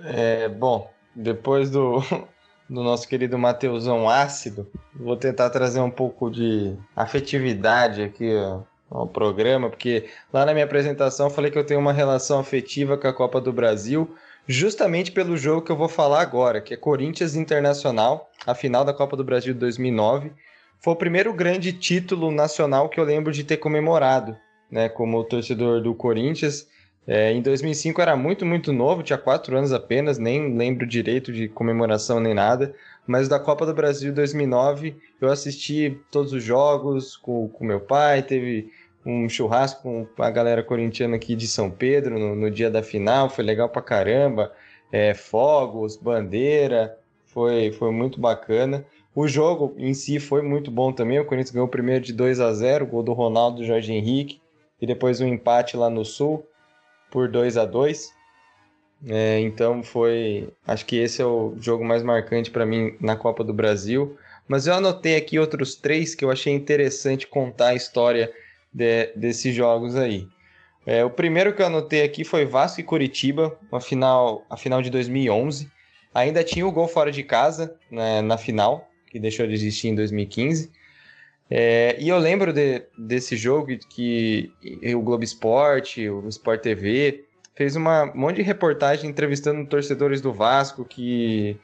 É, 0.03 0.47
bom, 0.47 0.91
depois 1.15 1.69
do, 1.69 1.99
do 2.69 2.83
nosso 2.83 3.07
querido 3.07 3.37
Mateusão 3.37 4.09
ácido, 4.09 4.69
vou 4.93 5.15
tentar 5.15 5.49
trazer 5.49 5.79
um 5.79 5.91
pouco 5.91 6.29
de 6.29 6.75
afetividade 6.95 8.01
aqui 8.01 8.33
ó, 8.35 8.61
ao 8.89 9.07
programa, 9.07 9.69
porque 9.69 10.09
lá 10.31 10.45
na 10.45 10.53
minha 10.53 10.65
apresentação 10.65 11.27
eu 11.27 11.33
falei 11.33 11.51
que 11.51 11.57
eu 11.57 11.65
tenho 11.65 11.79
uma 11.79 11.93
relação 11.93 12.39
afetiva 12.39 12.97
com 12.97 13.07
a 13.07 13.13
Copa 13.13 13.41
do 13.41 13.53
Brasil, 13.53 14.15
justamente 14.47 15.11
pelo 15.11 15.37
jogo 15.37 15.61
que 15.61 15.71
eu 15.71 15.77
vou 15.77 15.89
falar 15.89 16.21
agora, 16.21 16.61
que 16.61 16.73
é 16.73 16.77
Corinthians 16.77 17.35
Internacional, 17.35 18.29
a 18.45 18.55
final 18.55 18.83
da 18.83 18.93
Copa 18.93 19.15
do 19.15 19.23
Brasil 19.23 19.53
de 19.53 19.59
2009. 19.59 20.31
Foi 20.79 20.93
o 20.93 20.97
primeiro 20.97 21.31
grande 21.33 21.71
título 21.71 22.31
nacional 22.31 22.89
que 22.89 22.99
eu 22.99 23.03
lembro 23.03 23.31
de 23.31 23.43
ter 23.43 23.57
comemorado, 23.57 24.35
né, 24.69 24.89
como 24.89 25.23
torcedor 25.23 25.81
do 25.81 25.93
Corinthians. 25.93 26.67
É, 27.07 27.31
em 27.31 27.41
2005 27.41 27.99
era 27.99 28.15
muito, 28.15 28.45
muito 28.45 28.71
novo, 28.71 29.01
tinha 29.01 29.17
quatro 29.17 29.57
anos 29.57 29.73
apenas, 29.73 30.17
nem 30.19 30.55
lembro 30.55 30.85
direito 30.85 31.33
de 31.33 31.47
comemoração 31.47 32.19
nem 32.19 32.33
nada. 32.33 32.75
Mas 33.07 33.27
da 33.27 33.39
Copa 33.39 33.65
do 33.65 33.73
Brasil 33.73 34.13
2009 34.13 34.95
eu 35.19 35.29
assisti 35.29 35.99
todos 36.11 36.31
os 36.31 36.43
jogos 36.43 37.17
com, 37.17 37.49
com 37.49 37.65
meu 37.65 37.79
pai, 37.79 38.21
teve 38.21 38.69
um 39.05 39.27
churrasco 39.27 40.07
com 40.15 40.23
a 40.23 40.29
galera 40.29 40.61
corintiana 40.61 41.15
aqui 41.15 41.35
de 41.35 41.47
São 41.47 41.71
Pedro 41.71 42.19
no, 42.19 42.35
no 42.35 42.51
dia 42.51 42.69
da 42.69 42.83
final, 42.83 43.29
foi 43.29 43.43
legal 43.43 43.67
pra 43.67 43.81
caramba. 43.81 44.51
É, 44.91 45.13
fogos, 45.13 45.95
bandeira, 45.95 46.97
foi, 47.25 47.71
foi 47.71 47.91
muito 47.91 48.19
bacana. 48.19 48.85
O 49.15 49.27
jogo 49.27 49.73
em 49.77 49.93
si 49.93 50.19
foi 50.19 50.41
muito 50.41 50.69
bom 50.69 50.91
também. 50.91 51.19
O 51.19 51.25
Corinthians 51.25 51.51
ganhou 51.51 51.67
o 51.67 51.71
primeiro 51.71 52.03
de 52.03 52.13
2 52.13 52.39
a 52.39 52.53
0 52.53 52.85
gol 52.85 53.01
do 53.01 53.13
Ronaldo 53.13 53.65
Jorge 53.65 53.91
Henrique, 53.91 54.41
e 54.81 54.85
depois 54.85 55.21
um 55.21 55.27
empate 55.27 55.77
lá 55.77 55.89
no 55.89 56.03
Sul 56.03 56.45
por 57.11 57.27
2 57.27 57.57
a 57.57 57.65
2 57.65 58.11
é, 59.07 59.39
Então 59.39 59.83
foi. 59.83 60.49
Acho 60.65 60.85
que 60.85 60.97
esse 60.97 61.21
é 61.21 61.25
o 61.25 61.55
jogo 61.59 61.83
mais 61.83 62.01
marcante 62.01 62.49
para 62.49 62.65
mim 62.65 62.95
na 62.99 63.15
Copa 63.15 63.43
do 63.43 63.53
Brasil. 63.53 64.17
Mas 64.47 64.67
eu 64.67 64.73
anotei 64.73 65.15
aqui 65.15 65.39
outros 65.39 65.75
três 65.75 66.15
que 66.15 66.25
eu 66.25 66.31
achei 66.31 66.53
interessante 66.53 67.27
contar 67.27 67.69
a 67.69 67.75
história 67.75 68.31
de, 68.73 69.07
desses 69.15 69.53
jogos 69.53 69.95
aí. 69.95 70.27
É, 70.85 71.05
o 71.05 71.09
primeiro 71.09 71.53
que 71.53 71.61
eu 71.61 71.67
anotei 71.67 72.03
aqui 72.03 72.23
foi 72.23 72.43
Vasco 72.43 72.81
e 72.81 72.83
Curitiba, 72.83 73.57
a 73.71 73.79
final, 73.79 74.43
a 74.49 74.57
final 74.57 74.81
de 74.81 74.89
2011. 74.89 75.69
Ainda 76.13 76.43
tinha 76.43 76.67
o 76.67 76.71
gol 76.71 76.87
fora 76.87 77.11
de 77.11 77.23
casa 77.23 77.75
né, 77.89 78.21
na 78.21 78.37
final, 78.37 78.89
que 79.09 79.19
deixou 79.19 79.47
de 79.47 79.53
existir 79.53 79.89
em 79.89 79.95
2015. 79.95 80.71
É, 81.53 81.97
e 81.99 82.07
eu 82.07 82.17
lembro 82.17 82.53
de, 82.53 82.81
desse 82.97 83.35
jogo 83.35 83.77
que 83.89 84.53
o 84.95 85.01
Globo 85.01 85.21
Esporte, 85.21 86.09
o 86.09 86.25
Sport 86.29 86.61
TV, 86.61 87.25
fez 87.53 87.75
uma, 87.75 88.05
um 88.05 88.17
monte 88.17 88.37
de 88.37 88.41
reportagem 88.41 89.09
entrevistando 89.09 89.67
torcedores 89.67 90.21
do 90.21 90.31
Vasco 90.31 90.85
que 90.85 91.57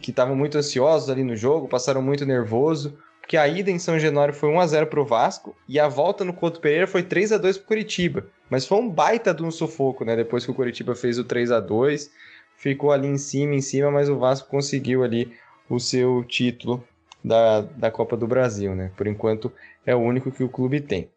que 0.00 0.10
estavam 0.10 0.34
muito 0.34 0.56
ansiosos 0.56 1.10
ali 1.10 1.22
no 1.22 1.36
jogo, 1.36 1.68
passaram 1.68 2.00
muito 2.00 2.24
nervoso, 2.24 2.96
porque 3.20 3.36
a 3.36 3.46
ida 3.46 3.70
em 3.70 3.78
São 3.78 3.98
Januário 3.98 4.32
foi 4.32 4.48
1 4.48 4.60
a 4.60 4.66
0 4.66 4.86
para 4.86 5.00
o 5.00 5.04
Vasco 5.04 5.54
e 5.68 5.78
a 5.78 5.86
volta 5.86 6.24
no 6.24 6.32
Couto 6.32 6.60
Pereira 6.60 6.86
foi 6.86 7.02
3 7.02 7.32
a 7.32 7.36
2 7.36 7.58
para 7.58 7.64
o 7.64 7.66
Curitiba. 7.66 8.26
Mas 8.48 8.66
foi 8.66 8.78
um 8.78 8.88
baita 8.88 9.34
de 9.34 9.42
um 9.42 9.50
sufoco, 9.50 10.02
né? 10.02 10.16
Depois 10.16 10.46
que 10.46 10.50
o 10.50 10.54
Curitiba 10.54 10.94
fez 10.94 11.18
o 11.18 11.24
3 11.24 11.52
a 11.52 11.60
2 11.60 12.10
ficou 12.56 12.90
ali 12.90 13.06
em 13.06 13.18
cima, 13.18 13.54
em 13.54 13.60
cima, 13.60 13.90
mas 13.90 14.08
o 14.08 14.18
Vasco 14.18 14.48
conseguiu 14.48 15.04
ali 15.04 15.30
o 15.68 15.78
seu 15.78 16.24
título 16.24 16.82
da, 17.26 17.62
da 17.62 17.90
Copa 17.90 18.16
do 18.16 18.26
Brasil, 18.26 18.72
né? 18.76 18.92
Por 18.96 19.08
enquanto 19.08 19.52
é 19.84 19.94
o 19.94 19.98
único 19.98 20.30
que 20.30 20.44
o 20.44 20.48
clube 20.48 20.80
tem. 20.80 21.10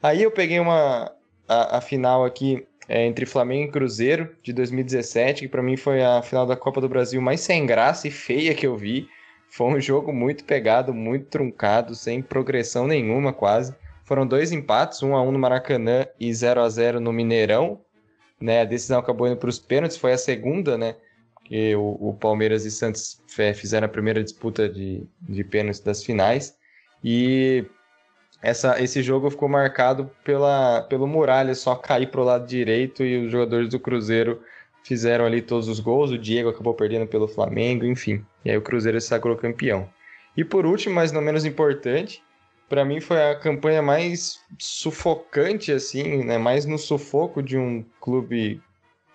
Aí 0.00 0.22
eu 0.22 0.30
peguei 0.30 0.60
uma 0.60 1.12
a, 1.48 1.78
a 1.78 1.80
final 1.80 2.24
aqui 2.24 2.64
é, 2.88 3.04
entre 3.04 3.26
Flamengo 3.26 3.68
e 3.68 3.72
Cruzeiro 3.72 4.30
de 4.44 4.52
2017, 4.52 5.42
que 5.42 5.48
para 5.48 5.62
mim 5.62 5.76
foi 5.76 6.04
a 6.04 6.22
final 6.22 6.46
da 6.46 6.56
Copa 6.56 6.80
do 6.80 6.88
Brasil 6.88 7.20
mais 7.20 7.40
sem 7.40 7.66
graça 7.66 8.06
e 8.06 8.12
feia 8.12 8.54
que 8.54 8.64
eu 8.64 8.76
vi. 8.76 9.08
Foi 9.50 9.66
um 9.66 9.80
jogo 9.80 10.12
muito 10.12 10.44
pegado, 10.44 10.94
muito 10.94 11.26
truncado, 11.26 11.96
sem 11.96 12.22
progressão 12.22 12.86
nenhuma 12.86 13.32
quase. 13.32 13.74
Foram 14.04 14.24
dois 14.24 14.52
empates, 14.52 15.02
1 15.02 15.16
a 15.16 15.22
1 15.22 15.32
no 15.32 15.38
Maracanã 15.38 16.06
e 16.20 16.32
0 16.32 16.60
a 16.60 16.68
0 16.68 17.00
no 17.00 17.12
Mineirão. 17.12 17.80
né? 18.40 18.60
A 18.60 18.64
decisão 18.64 19.00
acabou 19.00 19.26
indo 19.26 19.36
para 19.36 19.48
os 19.48 19.58
pênaltis, 19.58 19.96
foi 19.96 20.12
a 20.12 20.18
segunda, 20.18 20.78
né? 20.78 20.94
Que 21.46 21.76
o, 21.76 21.96
o 22.00 22.14
Palmeiras 22.14 22.64
e 22.64 22.70
Santos 22.70 23.22
fizeram 23.54 23.86
a 23.86 23.90
primeira 23.90 24.22
disputa 24.22 24.68
de, 24.68 25.06
de 25.20 25.44
pênaltis 25.44 25.80
das 25.80 26.02
finais. 26.02 26.56
E 27.02 27.64
essa, 28.42 28.82
esse 28.82 29.02
jogo 29.02 29.30
ficou 29.30 29.48
marcado 29.48 30.10
pela, 30.24 30.82
pelo 30.82 31.06
Muralha 31.06 31.54
só 31.54 31.74
cair 31.76 32.10
para 32.10 32.20
o 32.20 32.24
lado 32.24 32.46
direito 32.46 33.04
e 33.04 33.26
os 33.26 33.30
jogadores 33.30 33.68
do 33.68 33.78
Cruzeiro 33.78 34.42
fizeram 34.82 35.24
ali 35.24 35.40
todos 35.40 35.68
os 35.68 35.80
gols. 35.80 36.10
O 36.10 36.18
Diego 36.18 36.48
acabou 36.48 36.74
perdendo 36.74 37.06
pelo 37.06 37.28
Flamengo, 37.28 37.84
enfim. 37.84 38.24
E 38.44 38.50
aí 38.50 38.56
o 38.56 38.62
Cruzeiro 38.62 39.00
se 39.00 39.06
sagrou 39.06 39.36
campeão. 39.36 39.88
E 40.36 40.44
por 40.44 40.66
último, 40.66 40.94
mas 40.96 41.12
não 41.12 41.22
menos 41.22 41.44
importante, 41.44 42.22
para 42.68 42.84
mim 42.84 43.00
foi 43.00 43.22
a 43.22 43.36
campanha 43.36 43.80
mais 43.80 44.40
sufocante, 44.58 45.72
assim, 45.72 46.24
né? 46.24 46.38
Mais 46.38 46.66
no 46.66 46.78
sufoco 46.78 47.42
de 47.42 47.56
um 47.56 47.84
clube 48.00 48.60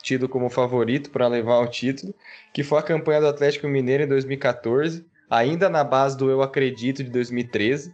tido 0.02 0.28
como 0.28 0.50
favorito 0.50 1.10
para 1.10 1.28
levar 1.28 1.60
o 1.60 1.68
título, 1.68 2.14
que 2.54 2.64
foi 2.64 2.80
a 2.80 2.84
campanha 2.84 3.22
do 3.22 3.28
Atlético 3.28 3.68
Mineiro 3.68 4.04
em 4.04 4.08
2014, 4.08 5.06
ainda 5.30 5.70
na 5.70 5.84
base 5.84 6.18
do 6.18 6.30
Eu 6.30 6.42
Acredito 6.42 7.04
de 7.04 7.10
2013, 7.10 7.94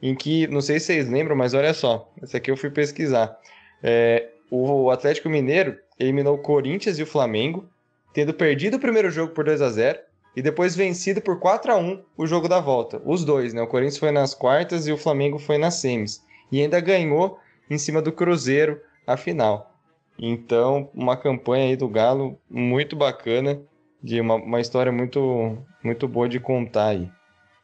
em 0.00 0.14
que, 0.14 0.46
não 0.48 0.60
sei 0.60 0.80
se 0.80 0.86
vocês 0.86 1.08
lembram, 1.08 1.36
mas 1.36 1.54
olha 1.54 1.72
só, 1.72 2.10
essa 2.20 2.38
aqui 2.38 2.50
eu 2.50 2.56
fui 2.56 2.70
pesquisar. 2.70 3.38
É, 3.82 4.28
o 4.50 4.90
Atlético 4.90 5.28
Mineiro 5.28 5.78
eliminou 5.98 6.34
o 6.34 6.42
Corinthians 6.42 6.98
e 6.98 7.02
o 7.02 7.06
Flamengo, 7.06 7.68
tendo 8.12 8.34
perdido 8.34 8.76
o 8.76 8.80
primeiro 8.80 9.10
jogo 9.10 9.32
por 9.32 9.44
2 9.44 9.62
a 9.62 9.70
0 9.70 9.98
e 10.36 10.42
depois 10.42 10.74
vencido 10.74 11.20
por 11.20 11.38
4 11.38 11.72
a 11.72 11.76
1 11.76 12.02
o 12.16 12.26
jogo 12.26 12.48
da 12.48 12.60
volta. 12.60 13.00
Os 13.04 13.24
dois, 13.24 13.54
né? 13.54 13.62
O 13.62 13.66
Corinthians 13.66 13.98
foi 13.98 14.10
nas 14.10 14.34
quartas 14.34 14.86
e 14.86 14.92
o 14.92 14.98
Flamengo 14.98 15.38
foi 15.38 15.58
nas 15.58 15.74
semis. 15.74 16.22
E 16.50 16.60
ainda 16.60 16.80
ganhou 16.80 17.38
em 17.70 17.78
cima 17.78 18.02
do 18.02 18.12
Cruzeiro 18.12 18.80
a 19.06 19.16
final. 19.16 19.71
Então, 20.18 20.90
uma 20.94 21.16
campanha 21.16 21.66
aí 21.66 21.76
do 21.76 21.88
Galo 21.88 22.38
muito 22.48 22.94
bacana, 22.94 23.60
de 24.02 24.20
uma, 24.20 24.34
uma 24.34 24.60
história 24.60 24.92
muito, 24.92 25.58
muito 25.82 26.06
boa 26.06 26.28
de 26.28 26.38
contar 26.38 26.88
aí. 26.88 27.10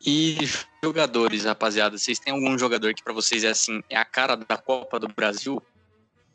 E 0.04 0.38
jogadores, 0.82 1.44
rapaziada, 1.44 1.98
vocês 1.98 2.18
têm 2.18 2.32
algum 2.32 2.56
jogador 2.56 2.94
que 2.94 3.02
para 3.02 3.12
vocês 3.12 3.42
é 3.42 3.48
assim, 3.48 3.82
é 3.90 3.96
a 3.96 4.04
cara 4.04 4.36
da 4.36 4.56
Copa 4.56 4.98
do 4.98 5.08
Brasil? 5.08 5.60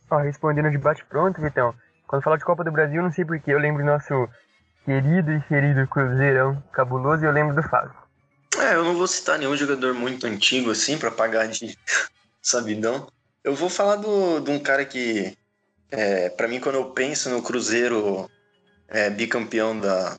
Ó, 0.10 0.18
respondendo 0.18 0.70
de 0.70 0.78
bate 0.78 1.04
pronto, 1.06 1.42
Vitão. 1.42 1.74
Quando 2.06 2.24
fala 2.24 2.38
de 2.38 2.44
Copa 2.44 2.64
do 2.64 2.72
Brasil, 2.72 3.02
não 3.02 3.12
sei 3.12 3.26
porquê, 3.26 3.52
eu 3.52 3.60
lembro 3.60 3.84
do 3.84 3.88
nosso 3.88 4.30
querido 4.86 5.32
e 5.32 5.42
querido 5.42 5.88
Cruzeirão 5.88 6.62
cabuloso 6.74 7.24
e 7.24 7.28
eu 7.28 7.32
lembro 7.32 7.56
do 7.56 7.64
Fábio. 7.64 7.96
É, 8.60 8.76
eu 8.76 8.84
não 8.84 8.96
vou 8.96 9.08
citar 9.08 9.40
nenhum 9.40 9.56
jogador 9.56 9.94
muito 9.94 10.28
antigo 10.28 10.70
assim 10.70 10.98
para 10.98 11.10
pagar 11.10 11.48
de 11.48 11.78
sabidão. 12.42 13.08
Eu 13.44 13.56
vou 13.56 13.70
falar 13.70 13.96
do, 13.96 14.40
de 14.42 14.52
um 14.52 14.60
cara 14.60 14.86
que, 14.86 15.36
é, 15.96 16.30
para 16.30 16.48
mim, 16.48 16.60
quando 16.60 16.76
eu 16.76 16.86
penso 16.86 17.30
no 17.30 17.42
Cruzeiro 17.42 18.28
é, 18.88 19.12
bicampeão 19.12 19.80
da 19.80 20.18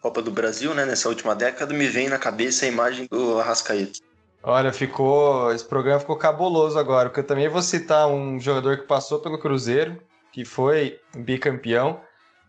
Copa 0.00 0.20
do 0.20 0.32
Brasil, 0.32 0.74
né, 0.74 0.84
nessa 0.84 1.08
última 1.08 1.32
década, 1.32 1.72
me 1.72 1.86
vem 1.86 2.08
na 2.08 2.18
cabeça 2.18 2.64
a 2.64 2.68
imagem 2.68 3.06
do 3.08 3.38
Arrascaeta. 3.38 4.00
Olha, 4.42 4.72
ficou. 4.72 5.52
Esse 5.52 5.64
programa 5.64 6.00
ficou 6.00 6.16
cabuloso 6.16 6.76
agora, 6.76 7.08
porque 7.08 7.20
eu 7.20 7.26
também 7.26 7.48
vou 7.48 7.62
citar 7.62 8.08
um 8.08 8.40
jogador 8.40 8.78
que 8.78 8.86
passou 8.88 9.20
pelo 9.20 9.38
Cruzeiro, 9.38 10.02
que 10.32 10.44
foi 10.44 10.98
bicampeão, 11.16 12.00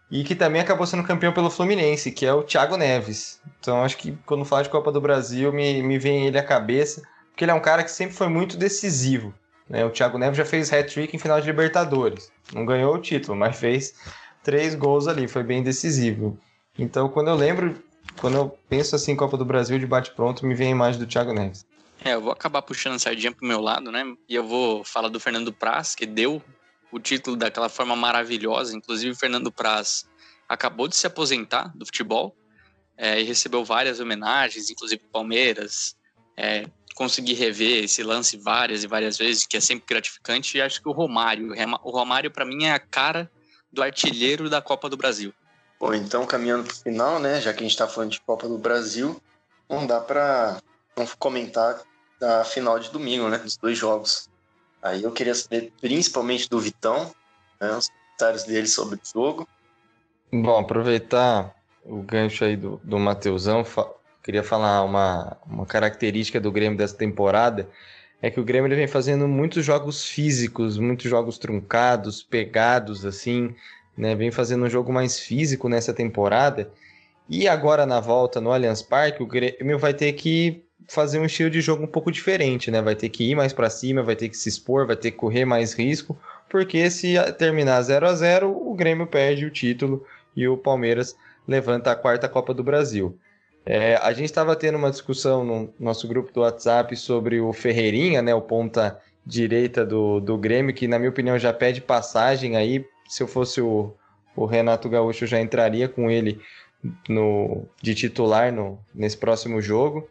e 0.09 0.23
que 0.23 0.33
também 0.33 0.59
acabou 0.59 0.87
sendo 0.87 1.03
campeão 1.03 1.31
pelo 1.31 1.51
Fluminense, 1.51 2.11
que 2.11 2.25
é 2.25 2.33
o 2.33 2.41
Thiago 2.41 2.75
Neves. 2.75 3.39
Então 3.59 3.83
acho 3.83 3.97
que 3.97 4.17
quando 4.25 4.45
falo 4.45 4.63
de 4.63 4.69
Copa 4.69 4.91
do 4.91 4.99
Brasil 4.99 5.53
me, 5.53 5.83
me 5.83 5.99
vem 5.99 6.25
ele 6.25 6.39
à 6.39 6.43
cabeça, 6.43 7.03
porque 7.29 7.43
ele 7.43 7.51
é 7.51 7.55
um 7.55 7.61
cara 7.61 7.83
que 7.83 7.91
sempre 7.91 8.15
foi 8.15 8.29
muito 8.29 8.57
decisivo. 8.57 9.31
Né? 9.73 9.83
O 9.83 9.89
Thiago 9.89 10.19
Neves 10.19 10.37
já 10.37 10.45
fez 10.45 10.71
hat-trick 10.71 11.15
em 11.15 11.19
final 11.19 11.41
de 11.41 11.47
Libertadores. 11.47 12.31
Não 12.53 12.63
ganhou 12.63 12.93
o 12.93 13.01
título, 13.01 13.35
mas 13.35 13.57
fez 13.57 13.95
três 14.43 14.75
gols 14.75 15.07
ali, 15.07 15.27
foi 15.27 15.41
bem 15.41 15.63
decisivo. 15.63 16.37
Então 16.77 17.09
quando 17.09 17.29
eu 17.29 17.35
lembro, 17.35 17.83
quando 18.21 18.37
eu 18.37 18.57
penso 18.69 18.95
assim 18.95 19.13
em 19.13 19.15
Copa 19.15 19.35
do 19.35 19.43
Brasil 19.43 19.79
de 19.79 19.87
bate-pronto, 19.87 20.45
me 20.45 20.53
vem 20.53 20.67
a 20.67 20.71
imagem 20.71 20.99
do 20.99 21.07
Thiago 21.07 21.33
Neves. 21.33 21.65
É, 22.05 22.13
eu 22.13 22.21
vou 22.21 22.31
acabar 22.31 22.61
puxando 22.61 22.95
a 22.95 22.99
sardinha 22.99 23.31
pro 23.31 23.47
meu 23.47 23.59
lado, 23.59 23.91
né? 23.91 24.05
E 24.29 24.35
eu 24.35 24.45
vou 24.45 24.83
falar 24.83 25.07
do 25.07 25.19
Fernando 25.19 25.51
Praz, 25.51 25.95
que 25.95 26.05
deu 26.05 26.39
o 26.91 26.99
título 26.99 27.35
daquela 27.35 27.69
forma 27.69 27.95
maravilhosa. 27.95 28.75
Inclusive, 28.75 29.13
o 29.13 29.15
Fernando 29.15 29.51
Praz 29.51 30.05
acabou 30.47 30.87
de 30.87 30.95
se 30.95 31.07
aposentar 31.07 31.71
do 31.75 31.85
futebol 31.85 32.35
é, 32.95 33.19
e 33.19 33.23
recebeu 33.23 33.65
várias 33.65 33.99
homenagens, 33.99 34.69
inclusive 34.69 35.01
Palmeiras. 35.11 35.95
É, 36.37 36.65
consegui 36.93 37.33
rever 37.33 37.83
esse 37.83 38.03
lance 38.03 38.37
várias 38.37 38.83
e 38.83 38.87
várias 38.87 39.17
vezes, 39.17 39.45
que 39.45 39.57
é 39.57 39.61
sempre 39.61 39.85
gratificante. 39.87 40.57
E 40.57 40.61
acho 40.61 40.81
que 40.81 40.89
o 40.89 40.91
Romário, 40.91 41.53
o 41.83 41.91
Romário 41.91 42.31
para 42.31 42.45
mim 42.45 42.65
é 42.65 42.71
a 42.71 42.79
cara 42.79 43.29
do 43.71 43.81
artilheiro 43.81 44.49
da 44.49 44.61
Copa 44.61 44.89
do 44.89 44.97
Brasil. 44.97 45.33
Bom, 45.79 45.93
então 45.93 46.25
caminhando 46.25 46.63
para 46.65 46.73
o 46.73 46.77
final, 46.77 47.19
né? 47.19 47.41
Já 47.41 47.51
que 47.51 47.59
a 47.59 47.63
gente 47.63 47.71
está 47.71 47.87
falando 47.87 48.11
de 48.11 48.21
Copa 48.21 48.47
do 48.47 48.57
Brasil, 48.57 49.21
não 49.69 49.85
dá 49.85 49.99
para 49.99 50.61
não 50.95 51.05
comentar 51.17 51.81
da 52.19 52.45
final 52.45 52.79
de 52.79 52.89
domingo, 52.89 53.27
né? 53.27 53.37
Dos 53.39 53.57
dois 53.57 53.77
jogos. 53.77 54.29
Aí 54.81 55.01
eu 55.01 55.11
queria 55.11 55.33
saber 55.33 55.71
principalmente 55.79 56.49
do 56.49 56.59
Vitão, 56.59 57.09
né, 57.59 57.71
os 57.71 57.87
comentários 57.87 58.43
dele 58.43 58.67
sobre 58.67 58.95
o 58.97 59.01
jogo. 59.05 59.47
Bom, 60.31 60.59
aproveitar 60.59 61.55
o 61.85 62.01
gancho 62.01 62.43
aí 62.43 62.57
do, 62.57 62.81
do 62.83 62.99
Mateusão, 62.99 63.63
queria 64.23 64.41
falar 64.41 64.83
uma, 64.83 65.37
uma 65.45 65.65
característica 65.65 66.39
do 66.39 66.51
Grêmio 66.51 66.77
dessa 66.77 66.95
temporada, 66.95 67.67
é 68.21 68.31
que 68.31 68.39
o 68.39 68.43
Grêmio 68.43 68.73
vem 68.73 68.87
fazendo 68.87 69.27
muitos 69.27 69.65
jogos 69.65 70.05
físicos, 70.05 70.77
muitos 70.77 71.09
jogos 71.09 71.37
truncados, 71.37 72.23
pegados, 72.23 73.05
assim, 73.05 73.53
né? 73.97 74.15
Vem 74.15 74.31
fazendo 74.31 74.63
um 74.63 74.69
jogo 74.69 74.93
mais 74.93 75.19
físico 75.19 75.67
nessa 75.67 75.93
temporada. 75.93 76.71
E 77.29 77.49
agora 77.49 77.85
na 77.85 77.99
volta 77.99 78.39
no 78.39 78.51
Allianz 78.51 78.81
Parque, 78.81 79.21
o 79.21 79.27
Grêmio 79.27 79.77
vai 79.77 79.93
ter 79.93 80.13
que 80.13 80.63
fazer 80.87 81.19
um 81.19 81.25
estilo 81.25 81.49
de 81.49 81.59
jogo 81.59 81.83
um 81.83 81.87
pouco 81.87 82.11
diferente, 82.11 82.71
né? 82.71 82.81
Vai 82.81 82.95
ter 82.95 83.09
que 83.09 83.29
ir 83.29 83.35
mais 83.35 83.51
para 83.51 83.69
cima, 83.69 84.01
vai 84.01 84.15
ter 84.15 84.29
que 84.29 84.37
se 84.37 84.47
expor, 84.47 84.87
vai 84.87 84.95
ter 84.95 85.11
que 85.11 85.17
correr 85.17 85.43
mais 85.43 85.73
risco, 85.73 86.17
porque 86.49 86.89
se 86.89 87.15
terminar 87.37 87.81
0 87.81 88.07
a 88.07 88.13
0 88.13 88.49
o 88.49 88.73
Grêmio 88.73 89.05
perde 89.05 89.45
o 89.45 89.51
título 89.51 90.05
e 90.35 90.47
o 90.47 90.57
Palmeiras 90.57 91.15
levanta 91.45 91.91
a 91.91 91.95
quarta 91.95 92.29
Copa 92.29 92.53
do 92.53 92.63
Brasil. 92.63 93.17
É, 93.65 93.95
a 93.95 94.11
gente 94.11 94.25
estava 94.25 94.55
tendo 94.55 94.77
uma 94.77 94.91
discussão 94.91 95.43
no 95.43 95.73
nosso 95.79 96.07
grupo 96.07 96.33
do 96.33 96.41
WhatsApp 96.41 96.95
sobre 96.97 97.39
o 97.39 97.53
Ferreirinha, 97.53 98.21
né, 98.21 98.35
o 98.35 98.41
ponta 98.41 98.99
direita 99.25 99.85
do, 99.85 100.19
do 100.19 100.37
Grêmio, 100.37 100.75
que 100.75 100.87
na 100.87 100.99
minha 100.99 101.09
opinião 101.09 101.39
já 101.39 101.53
pede 101.53 101.79
passagem 101.79 102.57
aí. 102.57 102.85
Se 103.07 103.23
eu 103.23 103.27
fosse 103.27 103.61
o, 103.61 103.93
o 104.35 104.45
Renato 104.45 104.89
Gaúcho, 104.89 105.23
eu 105.23 105.27
já 105.29 105.39
entraria 105.39 105.87
com 105.87 106.11
ele 106.11 106.41
no, 107.07 107.65
de 107.81 107.95
titular 107.95 108.51
no, 108.51 108.79
nesse 108.93 109.17
próximo 109.17 109.61
jogo. 109.61 110.09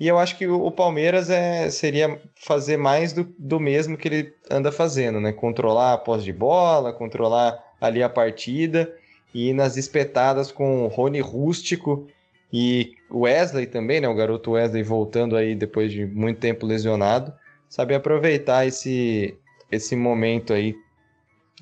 E 0.00 0.06
eu 0.06 0.16
acho 0.16 0.38
que 0.38 0.46
o 0.46 0.70
Palmeiras 0.70 1.28
é, 1.28 1.68
seria 1.70 2.20
fazer 2.36 2.76
mais 2.76 3.12
do, 3.12 3.24
do 3.36 3.58
mesmo 3.58 3.96
que 3.96 4.06
ele 4.06 4.32
anda 4.48 4.70
fazendo, 4.70 5.20
né? 5.20 5.32
Controlar 5.32 5.92
a 5.92 5.98
posse 5.98 6.24
de 6.24 6.32
bola, 6.32 6.92
controlar 6.92 7.58
ali 7.80 8.02
a 8.02 8.08
partida 8.08 8.94
e 9.34 9.52
nas 9.52 9.76
espetadas 9.76 10.52
com 10.52 10.84
o 10.84 10.88
Rony 10.88 11.20
Rústico 11.20 12.06
e 12.52 12.96
o 13.10 13.20
Wesley 13.20 13.66
também, 13.66 14.00
né? 14.00 14.08
O 14.08 14.14
garoto 14.14 14.52
Wesley 14.52 14.82
voltando 14.82 15.36
aí 15.36 15.54
depois 15.54 15.92
de 15.92 16.06
muito 16.06 16.40
tempo 16.40 16.66
lesionado, 16.66 17.32
saber 17.68 17.94
aproveitar 17.94 18.66
esse, 18.66 19.38
esse 19.70 19.94
momento 19.94 20.52
aí, 20.52 20.74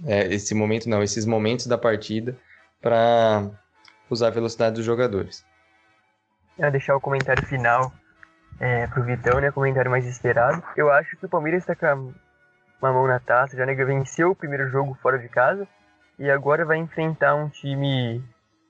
é, 0.05 0.33
esse 0.33 0.55
momento 0.55 0.89
não, 0.89 1.03
esses 1.03 1.27
momentos 1.27 1.67
da 1.67 1.77
partida 1.77 2.37
para 2.81 3.51
usar 4.09 4.29
a 4.29 4.31
velocidade 4.31 4.77
dos 4.77 4.85
jogadores. 4.85 5.45
Eu 6.59 6.71
deixar 6.71 6.97
o 6.97 7.01
comentário 7.01 7.45
final 7.47 7.93
é, 8.61 8.87
pro 8.87 9.03
Vitão, 9.03 9.41
né? 9.41 9.51
Comentário 9.51 9.91
mais 9.91 10.07
esperado. 10.07 10.63
Eu 10.77 10.91
acho 10.91 11.17
que 11.17 11.27
o 11.27 11.29
Palmeiras 11.29 11.63
está 11.63 11.75
com 11.75 12.13
uma 12.81 12.93
mão 12.93 13.07
na 13.07 13.19
taça, 13.19 13.57
já 13.57 13.67
né, 13.67 13.75
venceu 13.75 14.31
o 14.31 14.37
primeiro 14.37 14.69
jogo 14.69 14.97
fora 15.03 15.19
de 15.19 15.29
casa 15.29 15.67
e 16.19 16.31
agora 16.31 16.65
vai 16.65 16.79
enfrentar 16.79 17.35
um 17.35 17.49
time 17.49 18.23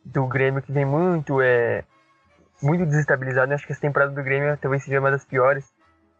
do 0.05 0.27
Grêmio 0.27 0.63
que 0.63 0.73
vem 0.73 0.85
muito, 0.85 1.41
é 1.43 1.85
muito 2.63 2.87
desestabilizado. 2.87 3.53
Acho 3.53 3.67
que 3.67 3.73
essa 3.73 3.81
temporada 3.81 4.13
do 4.13 4.23
Grêmio 4.23 4.57
talvez 4.57 4.85
seja 4.85 5.01
uma 5.01 5.11
das 5.11 5.25
piores 5.25 5.65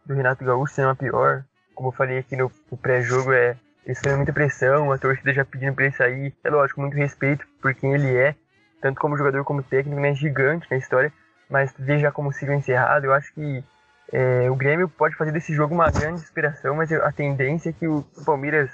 do 0.05 0.13
Renato 0.13 0.43
Gaúcho, 0.43 0.73
se 0.73 0.81
não 0.81 0.89
a 0.89 0.95
pior. 0.95 1.43
Como 1.75 1.89
eu 1.89 1.93
falei 1.93 2.19
aqui 2.19 2.35
no, 2.35 2.51
no 2.71 2.77
pré-jogo, 2.77 3.33
é 3.33 3.57
eles 3.85 3.99
fazendo 3.99 4.17
muita 4.17 4.33
pressão, 4.33 4.91
a 4.91 4.97
torcida 4.97 5.33
já 5.33 5.45
pedindo 5.45 5.73
para 5.73 5.85
ele 5.85 5.95
sair. 5.95 6.35
É 6.43 6.49
lógico, 6.49 6.81
muito 6.81 6.97
respeito 6.97 7.45
por 7.61 7.73
quem 7.73 7.93
ele 7.93 8.15
é, 8.15 8.35
tanto 8.81 8.99
como 8.99 9.17
jogador 9.17 9.43
como 9.43 9.63
técnico, 9.63 9.99
né? 10.01 10.13
Gigante 10.13 10.67
na 10.69 10.77
história 10.77 11.11
mas 11.49 11.73
veja 11.77 12.11
como 12.11 12.33
ciclo 12.33 12.53
encerrado, 12.53 13.05
eu 13.05 13.13
acho 13.13 13.33
que 13.33 13.63
é, 14.11 14.49
o 14.49 14.55
Grêmio 14.55 14.89
pode 14.89 15.15
fazer 15.15 15.31
desse 15.31 15.53
jogo 15.53 15.73
uma 15.73 15.89
grande 15.89 16.21
inspiração, 16.21 16.75
mas 16.75 16.91
a 16.91 17.11
tendência 17.11 17.69
é 17.69 17.73
que 17.73 17.87
o 17.87 18.03
Palmeiras 18.25 18.71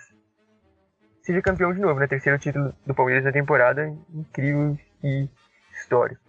seja 1.21 1.41
campeão 1.41 1.73
de 1.73 1.79
novo, 1.79 1.99
né? 1.99 2.07
Terceiro 2.07 2.37
título 2.37 2.73
do 2.85 2.93
Palmeiras 2.93 3.23
na 3.23 3.31
temporada, 3.31 3.87
incrível 4.13 4.77
e 5.03 5.29
histórico. 5.71 6.22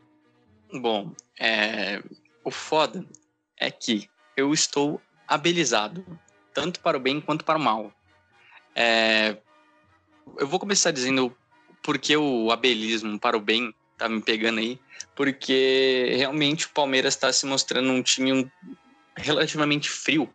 Bom, 0.74 1.14
é, 1.38 2.02
o 2.42 2.50
foda 2.50 3.06
é 3.56 3.70
que 3.70 4.10
eu 4.36 4.52
estou 4.52 5.00
habilizado, 5.26 6.04
tanto 6.52 6.80
para 6.80 6.96
o 6.96 7.00
bem 7.00 7.20
quanto 7.20 7.44
para 7.44 7.58
o 7.58 7.62
mal. 7.62 7.92
É, 8.74 9.36
eu 10.36 10.48
vou 10.48 10.58
começar 10.58 10.90
dizendo 10.90 11.32
por 11.80 11.96
que 11.96 12.16
o 12.16 12.50
abelismo 12.50 13.20
para 13.20 13.36
o 13.36 13.40
bem 13.40 13.72
tá 13.96 14.08
me 14.08 14.20
pegando 14.20 14.58
aí, 14.58 14.80
porque 15.14 16.12
realmente 16.16 16.66
o 16.66 16.70
Palmeiras 16.70 17.14
está 17.14 17.32
se 17.32 17.46
mostrando 17.46 17.92
um 17.92 18.02
time 18.02 18.50
relativamente 19.16 19.88
frio 19.88 20.28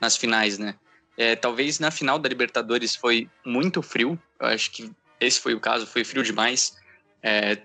nas 0.00 0.16
finais, 0.16 0.58
né? 0.58 0.74
É, 1.16 1.36
talvez 1.36 1.78
na 1.78 1.92
final 1.92 2.18
da 2.18 2.28
Libertadores 2.28 2.96
foi 2.96 3.30
muito 3.46 3.80
frio, 3.80 4.20
eu 4.40 4.48
acho 4.48 4.72
que 4.72 4.90
esse 5.20 5.40
foi 5.40 5.54
o 5.54 5.60
caso, 5.60 5.86
foi 5.86 6.02
frio 6.02 6.24
demais. 6.24 6.76
É, 7.26 7.56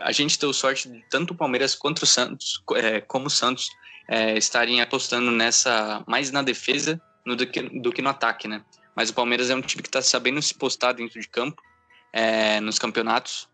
a 0.00 0.10
gente 0.10 0.36
deu 0.36 0.52
sorte 0.52 0.88
de 0.88 1.00
tanto 1.08 1.32
o 1.32 1.36
Palmeiras 1.36 1.76
quanto 1.76 2.02
o 2.02 2.06
Santos, 2.06 2.60
é, 2.74 3.00
como 3.00 3.26
o 3.26 3.30
Santos, 3.30 3.68
é, 4.08 4.36
estarem 4.36 4.80
apostando 4.80 5.30
nessa 5.30 6.02
mais 6.08 6.32
na 6.32 6.42
defesa 6.42 7.00
no, 7.24 7.36
do, 7.36 7.46
que, 7.46 7.62
do 7.62 7.92
que 7.92 8.02
no 8.02 8.08
ataque, 8.08 8.48
né? 8.48 8.64
Mas 8.96 9.10
o 9.10 9.14
Palmeiras 9.14 9.48
é 9.48 9.54
um 9.54 9.60
time 9.60 9.80
que 9.80 9.88
está 9.88 10.02
sabendo 10.02 10.42
se 10.42 10.54
postar 10.54 10.92
dentro 10.92 11.20
de 11.20 11.28
campo 11.28 11.62
é, 12.12 12.60
nos 12.60 12.80
campeonatos. 12.80 13.48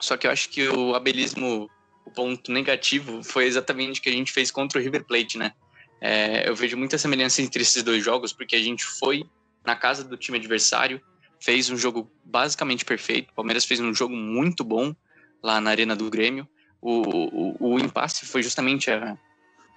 Só 0.00 0.16
que 0.16 0.26
eu 0.26 0.30
acho 0.30 0.48
que 0.48 0.66
o 0.66 0.94
abelismo, 0.94 1.68
o 2.06 2.10
ponto 2.10 2.50
negativo, 2.50 3.22
foi 3.22 3.44
exatamente 3.44 4.00
o 4.00 4.02
que 4.02 4.08
a 4.08 4.12
gente 4.12 4.32
fez 4.32 4.50
contra 4.50 4.78
o 4.78 4.82
River 4.82 5.04
Plate, 5.04 5.36
né? 5.36 5.52
É, 6.00 6.48
eu 6.48 6.54
vejo 6.54 6.76
muita 6.76 6.96
semelhança 6.96 7.42
entre 7.42 7.60
esses 7.60 7.82
dois 7.82 8.02
jogos, 8.02 8.32
porque 8.32 8.56
a 8.56 8.62
gente 8.62 8.84
foi 8.84 9.24
na 9.64 9.76
casa 9.76 10.04
do 10.04 10.16
time 10.16 10.38
adversário, 10.38 11.02
fez 11.46 11.70
um 11.70 11.76
jogo 11.76 12.10
basicamente 12.24 12.84
perfeito. 12.84 13.30
O 13.30 13.34
Palmeiras 13.34 13.64
fez 13.64 13.78
um 13.78 13.94
jogo 13.94 14.16
muito 14.16 14.64
bom 14.64 14.92
lá 15.40 15.60
na 15.60 15.70
Arena 15.70 15.94
do 15.94 16.10
Grêmio. 16.10 16.46
O, 16.82 17.02
o, 17.02 17.74
o 17.74 17.78
impasse 17.78 18.26
foi 18.26 18.42
justamente 18.42 18.90
a, 18.90 19.16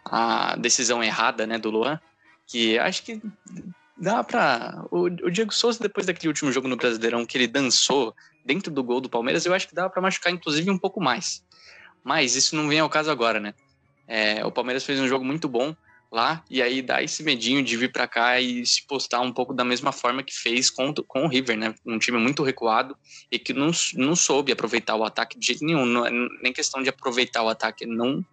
a 0.03 0.55
decisão 0.55 1.03
errada 1.03 1.45
né, 1.45 1.60
do 1.60 1.69
Luan, 1.69 1.99
que 2.47 2.79
acho 2.79 3.03
que 3.03 3.21
dá 3.95 4.23
para 4.23 4.84
o, 4.89 5.03
o, 5.03 5.29
Diego 5.29 5.53
Souza 5.53 5.79
depois 5.79 6.08
daquele 6.08 6.29
último 6.29 6.51
jogo 6.51 6.67
no 6.67 6.75
Brasileirão 6.75 7.23
que 7.23 7.38
ele 7.38 7.45
dançou 7.45 8.15
dentro 8.43 8.73
do 8.73 8.84
gol 8.84 8.99
do 8.99 9.10
Palmeiras, 9.10 9.45
eu 9.45 9.53
acho 9.53 9.67
que 9.67 9.75
dá 9.75 9.88
para 9.88 10.01
machucar 10.01 10.34
inclusive 10.34 10.71
um 10.71 10.77
pouco 10.77 10.99
mais. 10.99 11.45
Mas 12.03 12.36
isso 12.36 12.55
não 12.55 12.67
vem 12.67 12.79
ao 12.79 12.89
caso 12.89 13.12
agora, 13.12 13.39
né? 13.39 13.53
É, 14.08 14.43
o 14.43 14.51
Palmeiras 14.51 14.84
fez 14.84 14.99
um 14.99 15.08
jogo 15.08 15.23
muito 15.23 15.47
bom 15.47 15.75
lá 16.11 16.43
e 16.49 16.61
aí 16.61 16.81
dá 16.81 17.03
esse 17.03 17.23
medinho 17.23 17.63
de 17.63 17.77
vir 17.77 17.91
para 17.91 18.07
cá 18.07 18.41
e 18.41 18.65
se 18.65 18.85
postar 18.87 19.21
um 19.21 19.31
pouco 19.31 19.53
da 19.53 19.63
mesma 19.63 19.91
forma 19.91 20.23
que 20.23 20.33
fez 20.33 20.69
com, 20.69 20.93
com 20.93 21.25
o 21.25 21.27
River, 21.27 21.57
né? 21.57 21.75
Um 21.85 21.99
time 21.99 22.17
muito 22.17 22.43
recuado 22.43 22.97
e 23.31 23.37
que 23.37 23.53
não, 23.53 23.71
não 23.93 24.15
soube 24.15 24.51
aproveitar 24.51 24.95
o 24.95 25.03
ataque 25.03 25.37
de 25.37 25.45
jeito 25.45 25.63
nenhum, 25.63 25.85
não 25.85 26.05
é 26.05 26.11
nem 26.41 26.51
questão 26.51 26.81
de 26.81 26.89
aproveitar 26.89 27.43
o 27.43 27.49
ataque, 27.49 27.85
não 27.85 28.25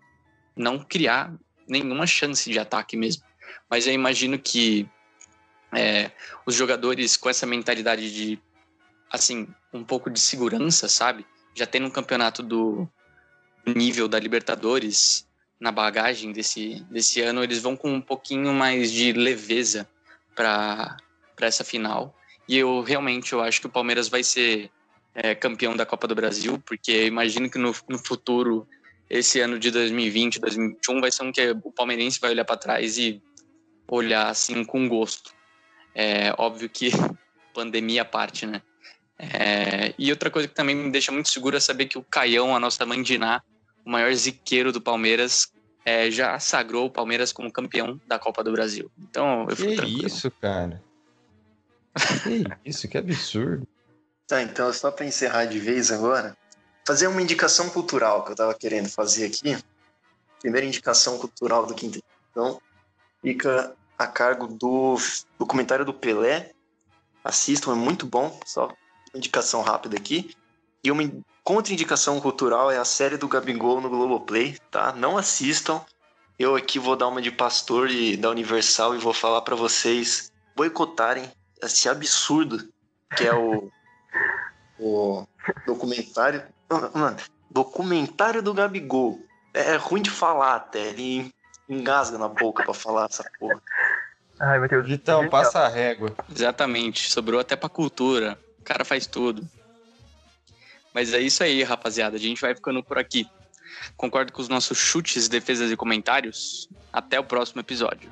não 0.56 0.78
criar 0.78 1.34
nenhuma 1.68 2.06
chance 2.06 2.50
de 2.50 2.58
ataque 2.58 2.96
mesmo. 2.96 3.22
Mas 3.68 3.86
eu 3.86 3.92
imagino 3.92 4.38
que 4.38 4.88
é, 5.72 6.10
os 6.46 6.54
jogadores 6.54 7.16
com 7.16 7.28
essa 7.28 7.44
mentalidade 7.44 8.10
de, 8.14 8.38
assim, 9.12 9.46
um 9.72 9.84
pouco 9.84 10.08
de 10.08 10.18
segurança, 10.18 10.88
sabe? 10.88 11.26
Já 11.54 11.66
tendo 11.66 11.86
um 11.86 11.90
campeonato 11.90 12.42
do 12.42 12.88
nível 13.66 14.08
da 14.08 14.18
Libertadores 14.18 15.28
na 15.58 15.72
bagagem 15.72 16.32
desse, 16.32 16.84
desse 16.90 17.20
ano, 17.20 17.42
eles 17.42 17.60
vão 17.62 17.76
com 17.76 17.92
um 17.92 18.00
pouquinho 18.00 18.52
mais 18.52 18.92
de 18.92 19.12
leveza 19.12 19.88
para 20.34 20.96
essa 21.40 21.64
final. 21.64 22.14
E 22.48 22.56
eu 22.56 22.82
realmente 22.82 23.32
eu 23.32 23.40
acho 23.40 23.60
que 23.60 23.66
o 23.66 23.70
Palmeiras 23.70 24.08
vai 24.08 24.22
ser 24.22 24.70
é, 25.14 25.34
campeão 25.34 25.74
da 25.74 25.86
Copa 25.86 26.06
do 26.06 26.14
Brasil, 26.14 26.62
porque 26.64 26.92
eu 26.92 27.06
imagino 27.06 27.50
que 27.50 27.58
no, 27.58 27.74
no 27.88 27.98
futuro 27.98 28.68
esse 29.08 29.40
ano 29.40 29.58
de 29.58 29.70
2020, 29.70 30.40
2021 30.40 31.00
vai 31.00 31.10
ser 31.10 31.22
um 31.22 31.32
que 31.32 31.56
o 31.62 31.72
palmeirense 31.72 32.20
vai 32.20 32.30
olhar 32.30 32.44
para 32.44 32.56
trás 32.56 32.98
e 32.98 33.22
olhar 33.88 34.28
assim 34.28 34.64
com 34.64 34.88
gosto. 34.88 35.32
É 35.94 36.34
óbvio 36.36 36.68
que 36.68 36.90
pandemia 37.54 38.02
à 38.02 38.04
parte, 38.04 38.44
né? 38.44 38.60
É, 39.18 39.94
e 39.98 40.10
outra 40.10 40.30
coisa 40.30 40.46
que 40.46 40.54
também 40.54 40.74
me 40.76 40.90
deixa 40.90 41.10
muito 41.10 41.30
seguro 41.30 41.56
é 41.56 41.60
saber 41.60 41.86
que 41.86 41.96
o 41.96 42.02
Caião, 42.02 42.54
a 42.54 42.60
nossa 42.60 42.84
mãe 42.84 43.02
o 43.86 43.90
maior 43.90 44.12
ziqueiro 44.12 44.72
do 44.72 44.80
Palmeiras, 44.80 45.52
é, 45.84 46.10
já 46.10 46.38
sagrou 46.40 46.86
o 46.86 46.90
Palmeiras 46.90 47.32
como 47.32 47.52
campeão 47.52 48.00
da 48.04 48.18
Copa 48.18 48.42
do 48.42 48.50
Brasil. 48.50 48.90
Então 48.98 49.46
eu 49.48 49.54
fico 49.54 49.70
que 49.70 49.76
tranquilo. 49.76 50.06
isso, 50.06 50.30
cara? 50.32 50.82
Que 52.24 52.68
isso, 52.68 52.88
que 52.88 52.98
absurdo. 52.98 53.66
Tá, 54.26 54.42
então 54.42 54.72
só 54.72 54.90
para 54.90 55.06
encerrar 55.06 55.44
de 55.44 55.60
vez 55.60 55.92
agora, 55.92 56.36
fazer 56.84 57.06
uma 57.06 57.22
indicação 57.22 57.70
cultural 57.70 58.24
que 58.24 58.30
eu 58.30 58.32
estava 58.32 58.52
querendo 58.54 58.88
fazer 58.88 59.26
aqui. 59.26 59.56
Primeira 60.40 60.66
indicação 60.66 61.16
cultural 61.18 61.64
do 61.64 61.74
Quinta 61.74 62.00
Então, 62.30 62.60
fica 63.22 63.72
a 63.96 64.06
cargo 64.06 64.48
do 64.48 64.96
documentário 65.38 65.84
do 65.84 65.94
Pelé. 65.94 66.50
Assistam, 67.22 67.72
é 67.72 67.76
muito 67.76 68.04
bom. 68.04 68.38
Só 68.44 68.66
uma 68.66 68.74
indicação 69.14 69.62
rápida 69.62 69.96
aqui. 69.96 70.34
E 70.84 70.90
uma 70.90 71.02
contraindicação 71.46 72.20
cultural 72.20 72.72
é 72.72 72.76
a 72.76 72.84
série 72.84 73.16
do 73.16 73.28
Gabigol 73.28 73.80
no 73.80 73.88
Globoplay, 73.88 74.58
tá? 74.68 74.92
Não 74.92 75.16
assistam. 75.16 75.80
Eu 76.36 76.56
aqui 76.56 76.76
vou 76.76 76.96
dar 76.96 77.06
uma 77.06 77.22
de 77.22 77.30
pastor 77.30 77.88
e 77.88 78.16
da 78.16 78.30
Universal 78.30 78.96
e 78.96 78.98
vou 78.98 79.14
falar 79.14 79.40
para 79.42 79.54
vocês 79.54 80.32
boicotarem 80.56 81.30
esse 81.62 81.88
absurdo 81.88 82.68
que 83.16 83.24
é 83.24 83.32
o, 83.32 83.70
o 84.80 85.24
documentário 85.64 86.42
Mano, 86.92 87.16
documentário 87.48 88.42
do 88.42 88.52
Gabigol. 88.52 89.20
É 89.54 89.76
ruim 89.76 90.02
de 90.02 90.10
falar 90.10 90.56
até. 90.56 90.88
Ele 90.88 91.32
engasga 91.68 92.18
na 92.18 92.26
boca 92.26 92.64
pra 92.64 92.74
falar 92.74 93.06
essa 93.06 93.24
porra. 93.38 93.62
Ai, 94.40 94.58
meu 94.58 94.68
Deus. 94.68 94.88
Então, 94.88 95.28
passa 95.28 95.60
a 95.60 95.68
régua. 95.68 96.12
Exatamente. 96.28 97.08
Sobrou 97.08 97.38
até 97.38 97.54
pra 97.54 97.68
cultura. 97.68 98.36
O 98.58 98.64
cara 98.64 98.84
faz 98.84 99.06
tudo. 99.06 99.48
Mas 100.96 101.12
é 101.12 101.20
isso 101.20 101.42
aí, 101.42 101.62
rapaziada. 101.62 102.16
A 102.16 102.18
gente 102.18 102.40
vai 102.40 102.54
ficando 102.54 102.82
por 102.82 102.96
aqui. 102.96 103.28
Concordo 103.98 104.32
com 104.32 104.40
os 104.40 104.48
nossos 104.48 104.78
chutes, 104.78 105.28
defesas 105.28 105.70
e 105.70 105.76
comentários. 105.76 106.70
Até 106.90 107.20
o 107.20 107.24
próximo 107.24 107.60
episódio. 107.60 108.10